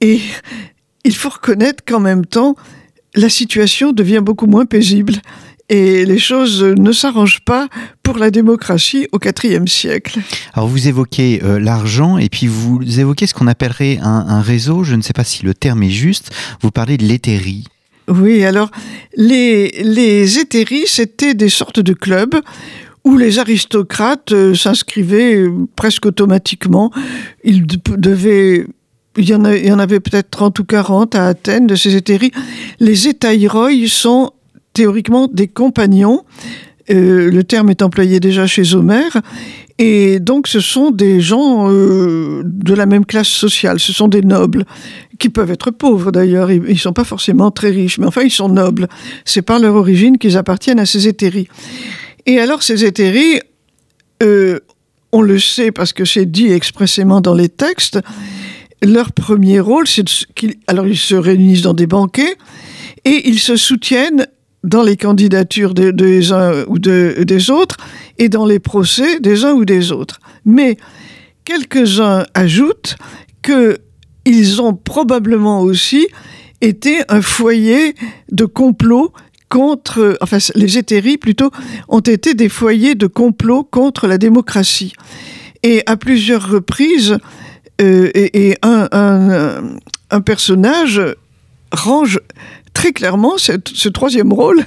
Et 0.00 0.20
il 1.04 1.14
faut 1.14 1.30
reconnaître 1.30 1.84
qu'en 1.84 2.00
même 2.00 2.24
temps, 2.24 2.54
la 3.14 3.28
situation 3.28 3.92
devient 3.92 4.22
beaucoup 4.22 4.46
moins 4.46 4.66
paisible 4.66 5.14
et 5.68 6.04
les 6.04 6.18
choses 6.18 6.62
ne 6.62 6.92
s'arrangent 6.92 7.44
pas 7.44 7.68
pour 8.02 8.18
la 8.18 8.30
démocratie 8.30 9.08
au 9.12 9.18
IVe 9.18 9.66
siècle. 9.66 10.20
Alors 10.54 10.68
vous 10.68 10.88
évoquez 10.88 11.42
euh, 11.42 11.58
l'argent 11.58 12.18
et 12.18 12.28
puis 12.28 12.46
vous 12.46 12.80
évoquez 13.00 13.26
ce 13.26 13.34
qu'on 13.34 13.46
appellerait 13.46 13.98
un, 14.02 14.40
réseau, 14.40 14.84
je 14.84 14.94
ne 14.94 15.02
sais 15.02 15.12
pas 15.12 15.24
si 15.24 15.44
le 15.44 15.54
terme 15.54 15.82
est 15.82 15.90
juste, 15.90 16.30
vous 16.60 16.70
parlez 16.70 16.96
de 16.96 17.04
l'hétérie. 17.04 17.64
Oui, 18.08 18.44
alors 18.44 18.70
les, 19.16 19.70
les 19.82 20.38
hétéries, 20.38 20.84
c'était 20.86 21.34
des 21.34 21.48
sortes 21.48 21.80
de 21.80 21.92
clubs 21.92 22.34
où 23.04 23.16
les 23.16 23.38
aristocrates 23.38 24.32
euh, 24.32 24.54
s'inscrivaient 24.54 25.36
euh, 25.36 25.66
presque 25.76 26.06
automatiquement. 26.06 26.90
Ils 27.44 27.66
devaient 27.66 28.66
il 29.18 29.28
y, 29.28 29.34
en 29.34 29.44
il 29.44 29.66
y 29.66 29.72
en 29.72 29.78
avait 29.78 30.00
peut-être 30.00 30.30
30 30.30 30.58
ou 30.58 30.64
40 30.64 31.14
à 31.14 31.26
Athènes 31.26 31.66
de 31.66 31.74
ces 31.74 31.96
hétéries. 31.96 32.32
Les 32.80 33.08
hétaïroi 33.08 33.70
sont 33.86 34.32
théoriquement 34.72 35.28
des 35.28 35.48
compagnons. 35.48 36.24
Euh, 36.90 37.30
le 37.30 37.44
terme 37.44 37.70
est 37.70 37.82
employé 37.82 38.20
déjà 38.20 38.46
chez 38.46 38.74
Homère. 38.74 39.20
Et 39.78 40.20
donc, 40.20 40.48
ce 40.48 40.60
sont 40.60 40.90
des 40.90 41.20
gens 41.20 41.70
euh, 41.70 42.42
de 42.44 42.74
la 42.74 42.86
même 42.86 43.04
classe 43.04 43.28
sociale. 43.28 43.80
Ce 43.80 43.92
sont 43.92 44.08
des 44.08 44.22
nobles, 44.22 44.64
qui 45.18 45.28
peuvent 45.28 45.50
être 45.50 45.70
pauvres 45.70 46.12
d'ailleurs. 46.12 46.50
Ils 46.50 46.62
ne 46.62 46.74
sont 46.74 46.92
pas 46.92 47.04
forcément 47.04 47.50
très 47.50 47.70
riches, 47.70 47.98
mais 47.98 48.06
enfin, 48.06 48.22
ils 48.22 48.30
sont 48.30 48.48
nobles. 48.48 48.88
C'est 49.24 49.42
par 49.42 49.58
leur 49.58 49.74
origine 49.74 50.18
qu'ils 50.18 50.36
appartiennent 50.36 50.80
à 50.80 50.86
ces 50.86 51.08
hétéries. 51.08 51.48
Et 52.26 52.38
alors, 52.38 52.62
ces 52.62 52.84
hétéries, 52.84 53.40
euh, 54.22 54.60
on 55.12 55.22
le 55.22 55.38
sait 55.38 55.72
parce 55.72 55.92
que 55.92 56.04
c'est 56.04 56.26
dit 56.26 56.52
expressément 56.52 57.20
dans 57.20 57.34
les 57.34 57.48
textes, 57.48 57.98
leur 58.82 59.12
premier 59.12 59.60
rôle, 59.60 59.86
c'est 59.86 60.04
qu'ils 60.34 60.56
alors 60.66 60.86
ils 60.86 60.98
se 60.98 61.14
réunissent 61.14 61.62
dans 61.62 61.74
des 61.74 61.86
banquets 61.86 62.36
et 63.04 63.28
ils 63.28 63.38
se 63.38 63.56
soutiennent 63.56 64.26
dans 64.64 64.82
les 64.82 64.96
candidatures 64.96 65.74
des 65.74 66.32
uns 66.32 66.64
ou 66.68 66.78
des 66.78 67.50
autres 67.50 67.76
et 68.18 68.28
dans 68.28 68.46
les 68.46 68.58
procès 68.58 69.20
des 69.20 69.44
uns 69.44 69.52
ou 69.52 69.64
des 69.64 69.92
autres. 69.92 70.20
Mais 70.44 70.76
quelques-uns 71.44 72.24
ajoutent 72.34 72.96
qu'ils 73.42 74.62
ont 74.62 74.74
probablement 74.74 75.60
aussi 75.60 76.06
été 76.60 77.02
un 77.08 77.22
foyer 77.22 77.94
de 78.30 78.44
complot 78.44 79.12
contre, 79.48 80.16
enfin 80.22 80.38
les 80.54 80.78
hétéries 80.78 81.18
plutôt, 81.18 81.50
ont 81.88 82.00
été 82.00 82.34
des 82.34 82.48
foyers 82.48 82.94
de 82.94 83.06
complot 83.06 83.64
contre 83.64 84.06
la 84.06 84.16
démocratie. 84.16 84.94
Et 85.62 85.82
à 85.86 85.96
plusieurs 85.96 86.48
reprises, 86.48 87.18
euh, 87.80 88.54
un, 88.62 90.20
personnage 90.24 91.02
range 91.72 92.20
très 92.72 92.92
clairement 92.92 93.38
ce 93.38 93.88
troisième 93.88 94.32
rôle 94.32 94.64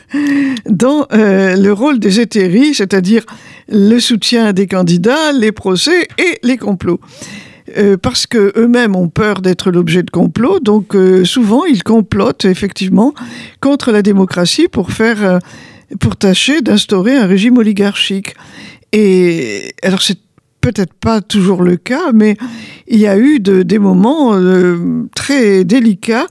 dans 0.69 1.07
euh, 1.13 1.55
le 1.55 1.73
rôle 1.73 1.99
des 1.99 2.19
hétéries, 2.19 2.73
c'est-à-dire 2.73 3.25
le 3.69 3.99
soutien 3.99 4.53
des 4.53 4.67
candidats, 4.67 5.31
les 5.33 5.51
procès 5.51 6.07
et 6.17 6.39
les 6.43 6.57
complots. 6.57 6.99
Euh, 7.77 7.97
parce 7.97 8.27
que 8.27 8.53
eux-mêmes 8.57 8.95
ont 8.95 9.09
peur 9.09 9.41
d'être 9.41 9.71
l'objet 9.71 10.03
de 10.03 10.11
complots, 10.11 10.59
donc 10.59 10.95
euh, 10.95 11.25
souvent 11.25 11.65
ils 11.65 11.81
complotent 11.81 12.45
effectivement 12.45 13.13
contre 13.59 13.91
la 13.91 14.03
démocratie 14.03 14.67
pour 14.67 14.91
faire, 14.91 15.39
pour 15.99 16.15
tâcher 16.15 16.61
d'instaurer 16.61 17.17
un 17.17 17.25
régime 17.25 17.57
oligarchique. 17.57 18.35
Et 18.91 19.73
alors 19.81 20.03
c'est 20.03 20.19
peut-être 20.61 20.93
pas 20.93 21.21
toujours 21.21 21.63
le 21.63 21.75
cas, 21.75 22.11
mais 22.13 22.37
il 22.87 22.99
y 22.99 23.07
a 23.07 23.17
eu 23.17 23.39
de, 23.39 23.63
des 23.63 23.79
moments 23.79 24.39
très 25.15 25.63
délicats 25.63 26.27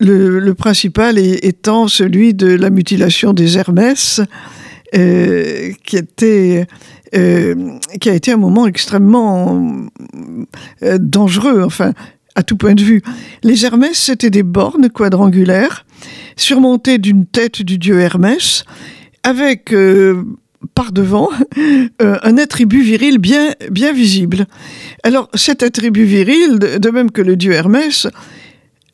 le, 0.00 0.52
principal 0.54 1.18
étant 1.18 1.88
celui 1.88 2.34
de 2.34 2.48
la 2.48 2.70
mutilation 2.70 3.32
des 3.32 3.58
Hermès, 3.58 4.20
euh, 4.94 5.72
qui 5.84 5.98
euh, 7.14 7.54
qui 8.00 8.08
a 8.08 8.14
été 8.14 8.32
un 8.32 8.36
moment 8.36 8.66
extrêmement 8.66 9.88
euh, 10.82 10.96
dangereux, 11.00 11.62
enfin, 11.64 11.92
à 12.34 12.42
tout 12.42 12.56
point 12.56 12.74
de 12.74 12.82
vue. 12.82 13.02
Les 13.42 13.66
Hermès, 13.66 13.98
c'était 13.98 14.30
des 14.30 14.42
bornes 14.42 14.88
quadrangulaires, 14.88 15.84
surmontées 16.36 16.98
d'une 16.98 17.26
tête 17.26 17.62
du 17.62 17.78
dieu 17.78 18.00
Hermès, 18.00 18.64
avec 19.22 19.74
par 20.74 20.92
devant 20.92 21.30
un 21.98 22.38
attribut 22.38 22.82
viril 22.82 23.18
bien, 23.18 23.54
bien 23.70 23.92
visible. 23.92 24.46
Alors, 25.02 25.28
cet 25.34 25.62
attribut 25.62 26.04
viril, 26.04 26.58
de 26.58 26.90
même 26.90 27.10
que 27.10 27.22
le 27.22 27.36
dieu 27.36 27.52
Hermès, 27.52 28.06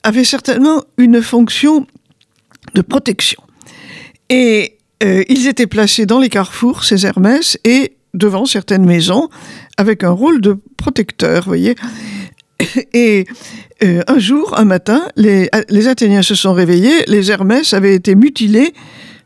avait 0.07 0.25
certainement 0.25 0.85
une 0.99 1.21
fonction 1.21 1.85
de 2.75 2.81
protection. 2.81 3.42
Et 4.31 4.79
euh, 5.03 5.25
ils 5.29 5.49
étaient 5.49 5.66
placés 5.66 6.07
dans 6.07 6.21
les 6.21 6.29
carrefours, 6.29 6.85
ces 6.85 7.05
Hermès, 7.05 7.59
et 7.64 7.97
devant 8.14 8.47
certaines 8.47 8.87
maisons, 8.87 9.29
avec 9.77 10.05
un 10.05 10.11
rôle 10.11 10.40
de 10.40 10.59
protecteur, 10.77 11.42
vous 11.42 11.51
voyez. 11.51 11.75
Et 12.95 13.27
euh, 13.83 14.03
un 14.07 14.19
jour, 14.21 14.57
un 14.57 14.64
matin, 14.64 15.09
les, 15.16 15.51
les, 15.69 15.88
Athéniens 15.88 16.23
se 16.23 16.37
sont 16.37 16.53
réveillés, 16.53 17.05
les 17.09 17.33
Hermès 17.33 17.75
avaient 17.75 17.97
été 17.97 18.14
mutilés 18.14 18.75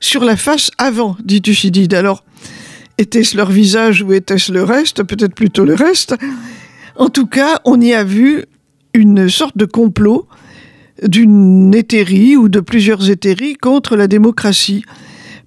sur 0.00 0.24
la 0.24 0.36
face 0.36 0.70
avant, 0.78 1.14
dit 1.22 1.42
Thucydide. 1.42 1.92
Alors, 1.92 2.24
était-ce 2.96 3.36
leur 3.36 3.50
visage 3.50 4.00
ou 4.00 4.14
était-ce 4.14 4.50
le 4.50 4.64
reste? 4.64 5.02
Peut-être 5.02 5.34
plutôt 5.34 5.66
le 5.66 5.74
reste. 5.74 6.14
En 6.96 7.10
tout 7.10 7.26
cas, 7.26 7.60
on 7.66 7.78
y 7.82 7.92
a 7.92 8.02
vu 8.02 8.46
une 8.94 9.28
sorte 9.28 9.58
de 9.58 9.66
complot 9.66 10.26
d'une 11.06 11.74
hétérie 11.74 12.36
ou 12.36 12.48
de 12.48 12.60
plusieurs 12.60 13.10
hétéries 13.10 13.54
contre 13.54 13.96
la 13.96 14.06
démocratie, 14.06 14.84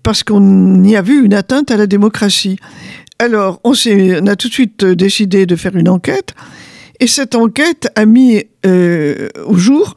parce 0.03 0.23
qu'on 0.23 0.83
y 0.83 0.95
a 0.95 1.01
vu 1.01 1.25
une 1.25 1.33
atteinte 1.33 1.71
à 1.71 1.77
la 1.77 1.87
démocratie. 1.87 2.57
Alors, 3.19 3.61
on, 3.63 3.73
a 3.73 4.35
tout 4.35 4.47
de 4.47 4.53
suite 4.53 4.85
décidé 4.85 5.45
de 5.45 5.55
faire 5.55 5.75
une 5.75 5.89
enquête, 5.89 6.33
et 6.99 7.07
cette 7.07 7.35
enquête 7.35 7.89
a 7.95 8.05
mis 8.05 8.43
euh, 8.65 9.29
au 9.45 9.55
jour 9.55 9.95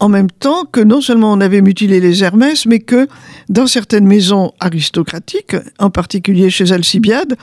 en 0.00 0.08
même 0.08 0.30
temps 0.30 0.64
que 0.64 0.80
non 0.80 1.00
seulement 1.00 1.32
on 1.32 1.40
avait 1.40 1.60
mutilé 1.60 2.00
les 2.00 2.24
Hermès, 2.24 2.66
mais 2.66 2.80
que 2.80 3.06
dans 3.48 3.66
certaines 3.66 4.06
maisons 4.06 4.52
aristocratiques, 4.58 5.54
en 5.78 5.90
particulier 5.90 6.48
chez 6.48 6.72
Alcibiade, 6.72 7.36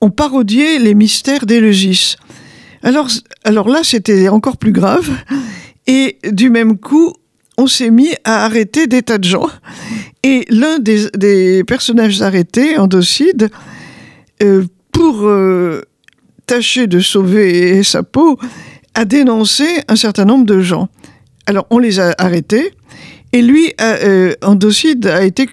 on 0.00 0.10
parodiait 0.10 0.78
les 0.78 0.94
mystères 0.94 1.46
d'Éleusis. 1.46 2.16
Alors, 2.82 3.08
alors 3.44 3.68
là, 3.68 3.80
c'était 3.82 4.28
encore 4.28 4.56
plus 4.56 4.72
grave. 4.72 5.10
Et 5.86 6.18
du 6.32 6.50
même 6.50 6.78
coup, 6.78 7.12
on 7.58 7.66
s'est 7.66 7.90
mis 7.90 8.14
à 8.24 8.44
arrêter 8.44 8.86
des 8.86 9.02
tas 9.02 9.18
de 9.18 9.24
gens. 9.24 9.48
Et 10.22 10.44
l'un 10.48 10.78
des, 10.78 11.62
personnages 11.66 12.22
arrêtés, 12.22 12.78
Endocide, 12.78 13.50
euh, 14.42 14.64
pour 14.92 15.26
euh, 15.26 15.82
tâcher 16.46 16.86
de 16.86 17.00
sauver 17.00 17.82
sa 17.82 18.02
peau, 18.02 18.38
a 18.94 19.04
dénoncé 19.04 19.64
un 19.88 19.96
certain 19.96 20.24
nombre 20.24 20.46
de 20.46 20.60
gens. 20.60 20.88
Alors 21.46 21.66
on 21.70 21.78
les 21.78 22.00
a 22.00 22.14
arrêtés 22.18 22.72
et 23.32 23.42
lui, 23.42 23.72
euh, 23.80 24.32
Endocide, 24.42 25.06
a 25.06 25.24
été 25.24 25.48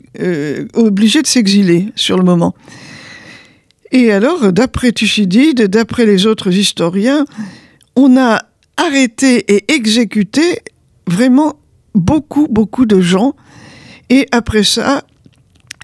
obligé 0.75 1.23
de 1.23 1.27
s'exiler 1.27 1.87
sur 1.95 2.15
le 2.15 2.23
moment. 2.23 2.53
Et 3.91 4.11
alors, 4.11 4.53
d'après 4.53 4.91
Thucydide, 4.91 5.63
d'après 5.63 6.05
les 6.05 6.27
autres 6.27 6.55
historiens, 6.55 7.25
on 7.95 8.17
a 8.17 8.43
arrêté 8.77 9.45
et 9.53 9.73
exécuté 9.73 10.59
vraiment 11.07 11.59
beaucoup, 11.93 12.47
beaucoup 12.49 12.85
de 12.85 13.01
gens. 13.01 13.35
Et 14.09 14.27
après 14.31 14.63
ça, 14.63 15.03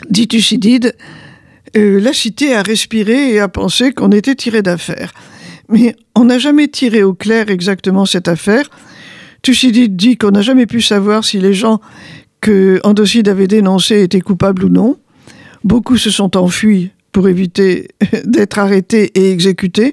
dit 0.10 0.28
Thucydide, 0.28 0.96
euh, 1.76 2.00
la 2.00 2.14
cité 2.14 2.54
a 2.54 2.62
respiré 2.62 3.34
et 3.34 3.40
a 3.40 3.48
pensé 3.48 3.92
qu'on 3.92 4.12
était 4.12 4.36
tiré 4.36 4.62
d'affaire. 4.62 5.14
Mais 5.70 5.96
on 6.16 6.26
n'a 6.26 6.40
jamais 6.40 6.68
tiré 6.68 7.04
au 7.04 7.14
clair 7.14 7.50
exactement 7.50 8.06
cette 8.06 8.28
affaire. 8.28 8.70
Thucydide 9.42 9.96
dit 9.96 10.18
qu'on 10.18 10.32
n'a 10.32 10.42
jamais 10.42 10.66
pu 10.66 10.82
savoir 10.82 11.24
si 11.24 11.40
les 11.40 11.54
gens 11.54 11.82
que 12.42 12.80
Andocide 12.84 13.28
avait 13.28 13.48
dénoncés 13.48 14.04
étaient 14.04 14.22
coupables 14.22 14.64
ou 14.64 14.70
non. 14.70 14.98
Beaucoup 15.64 15.98
se 15.98 16.10
sont 16.10 16.38
enfuis 16.38 16.92
pour 17.12 17.28
éviter 17.28 17.90
d'être 18.26 18.60
arrêtés 18.60 19.12
et 19.16 19.32
exécutés 19.32 19.92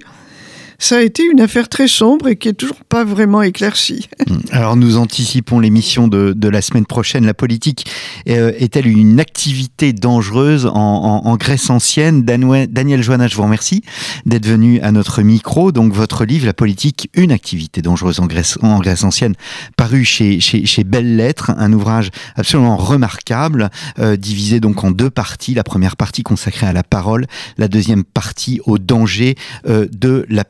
ça 0.85 0.99
a 0.99 1.01
été 1.01 1.23
une 1.25 1.41
affaire 1.41 1.71
très 1.71 1.89
sombre 1.89 2.29
et 2.29 2.37
qui 2.37 2.49
est 2.49 2.53
toujours 2.53 2.85
pas 2.85 3.05
vraiment 3.05 3.43
éclaircie. 3.43 4.09
Hmm. 4.27 4.39
Alors 4.53 4.77
nous 4.77 4.97
anticipons 4.97 5.61
l'émission 5.61 6.09
de, 6.09 6.49
la 6.49 6.63
semaine 6.63 6.87
prochaine. 6.87 7.27
La 7.27 7.35
politique 7.35 7.91
euh, 8.31 8.53
est-elle 8.57 8.87
une 8.87 9.21
activité 9.21 9.93
dangereuse 9.93 10.65
en, 10.65 11.37
Grèce 11.37 11.69
ancienne? 11.69 12.23
Daniel 12.23 13.03
Joanna, 13.03 13.29
je 13.29 13.37
vous 13.37 13.43
remercie 13.43 13.83
d'être 14.25 14.47
venu 14.47 14.81
à 14.81 14.93
notre 14.93 15.21
micro. 15.21 15.73
Donc 15.73 15.93
votre 15.93 16.25
livre, 16.25 16.47
La 16.47 16.55
politique, 16.55 17.11
une 17.13 17.33
activité 17.33 17.83
dangereuse 17.83 18.19
en 18.19 18.27
Grèce, 18.27 18.57
en 18.63 18.79
Grèce 18.79 19.05
ancienne, 19.05 19.35
paru 19.77 20.05
chez, 20.05 20.41
chez, 20.41 20.85
Belles 20.85 21.17
Lettres, 21.17 21.53
un 21.59 21.75
ouvrage 21.75 22.11
absolument 22.35 22.79
remarquable, 22.79 23.71
euh, 23.99 24.17
divisé 24.17 24.59
donc 24.59 24.85
en 24.85 24.91
deux 24.91 25.11
parties. 25.11 25.53
La 25.53 25.65
première 25.65 25.97
partie 25.97 26.23
consacrée 26.23 26.67
à 26.67 26.73
la 26.73 26.83
parole, 26.83 27.27
la 27.59 27.69
deuxième 27.69 28.05
partie 28.05 28.61
au 28.65 28.79
danger 28.79 29.35
euh, 29.69 29.87
de 29.93 30.25
la 30.31 30.45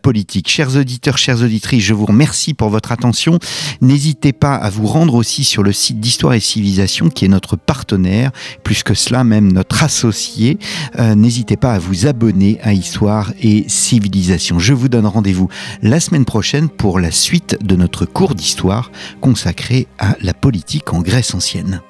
Chers 0.46 0.76
auditeurs, 0.76 1.18
chères 1.18 1.42
auditrices, 1.42 1.82
je 1.82 1.94
vous 1.94 2.06
remercie 2.06 2.54
pour 2.54 2.68
votre 2.68 2.92
attention. 2.92 3.38
N'hésitez 3.80 4.32
pas 4.32 4.54
à 4.54 4.70
vous 4.70 4.86
rendre 4.86 5.14
aussi 5.14 5.44
sur 5.44 5.62
le 5.62 5.72
site 5.72 6.00
d'Histoire 6.00 6.34
et 6.34 6.40
Civilisation, 6.40 7.08
qui 7.08 7.24
est 7.24 7.28
notre 7.28 7.56
partenaire, 7.56 8.30
plus 8.62 8.82
que 8.82 8.94
cela 8.94 9.24
même 9.24 9.52
notre 9.52 9.82
associé. 9.82 10.58
Euh, 10.98 11.14
n'hésitez 11.14 11.56
pas 11.56 11.74
à 11.74 11.78
vous 11.78 12.06
abonner 12.06 12.58
à 12.62 12.72
Histoire 12.72 13.32
et 13.40 13.64
Civilisation. 13.68 14.58
Je 14.58 14.72
vous 14.74 14.88
donne 14.88 15.06
rendez-vous 15.06 15.48
la 15.82 16.00
semaine 16.00 16.24
prochaine 16.24 16.68
pour 16.68 17.00
la 17.00 17.10
suite 17.10 17.56
de 17.62 17.76
notre 17.76 18.04
cours 18.06 18.34
d'histoire 18.34 18.90
consacré 19.20 19.86
à 19.98 20.16
la 20.20 20.34
politique 20.34 20.92
en 20.92 21.00
Grèce 21.00 21.34
ancienne. 21.34 21.80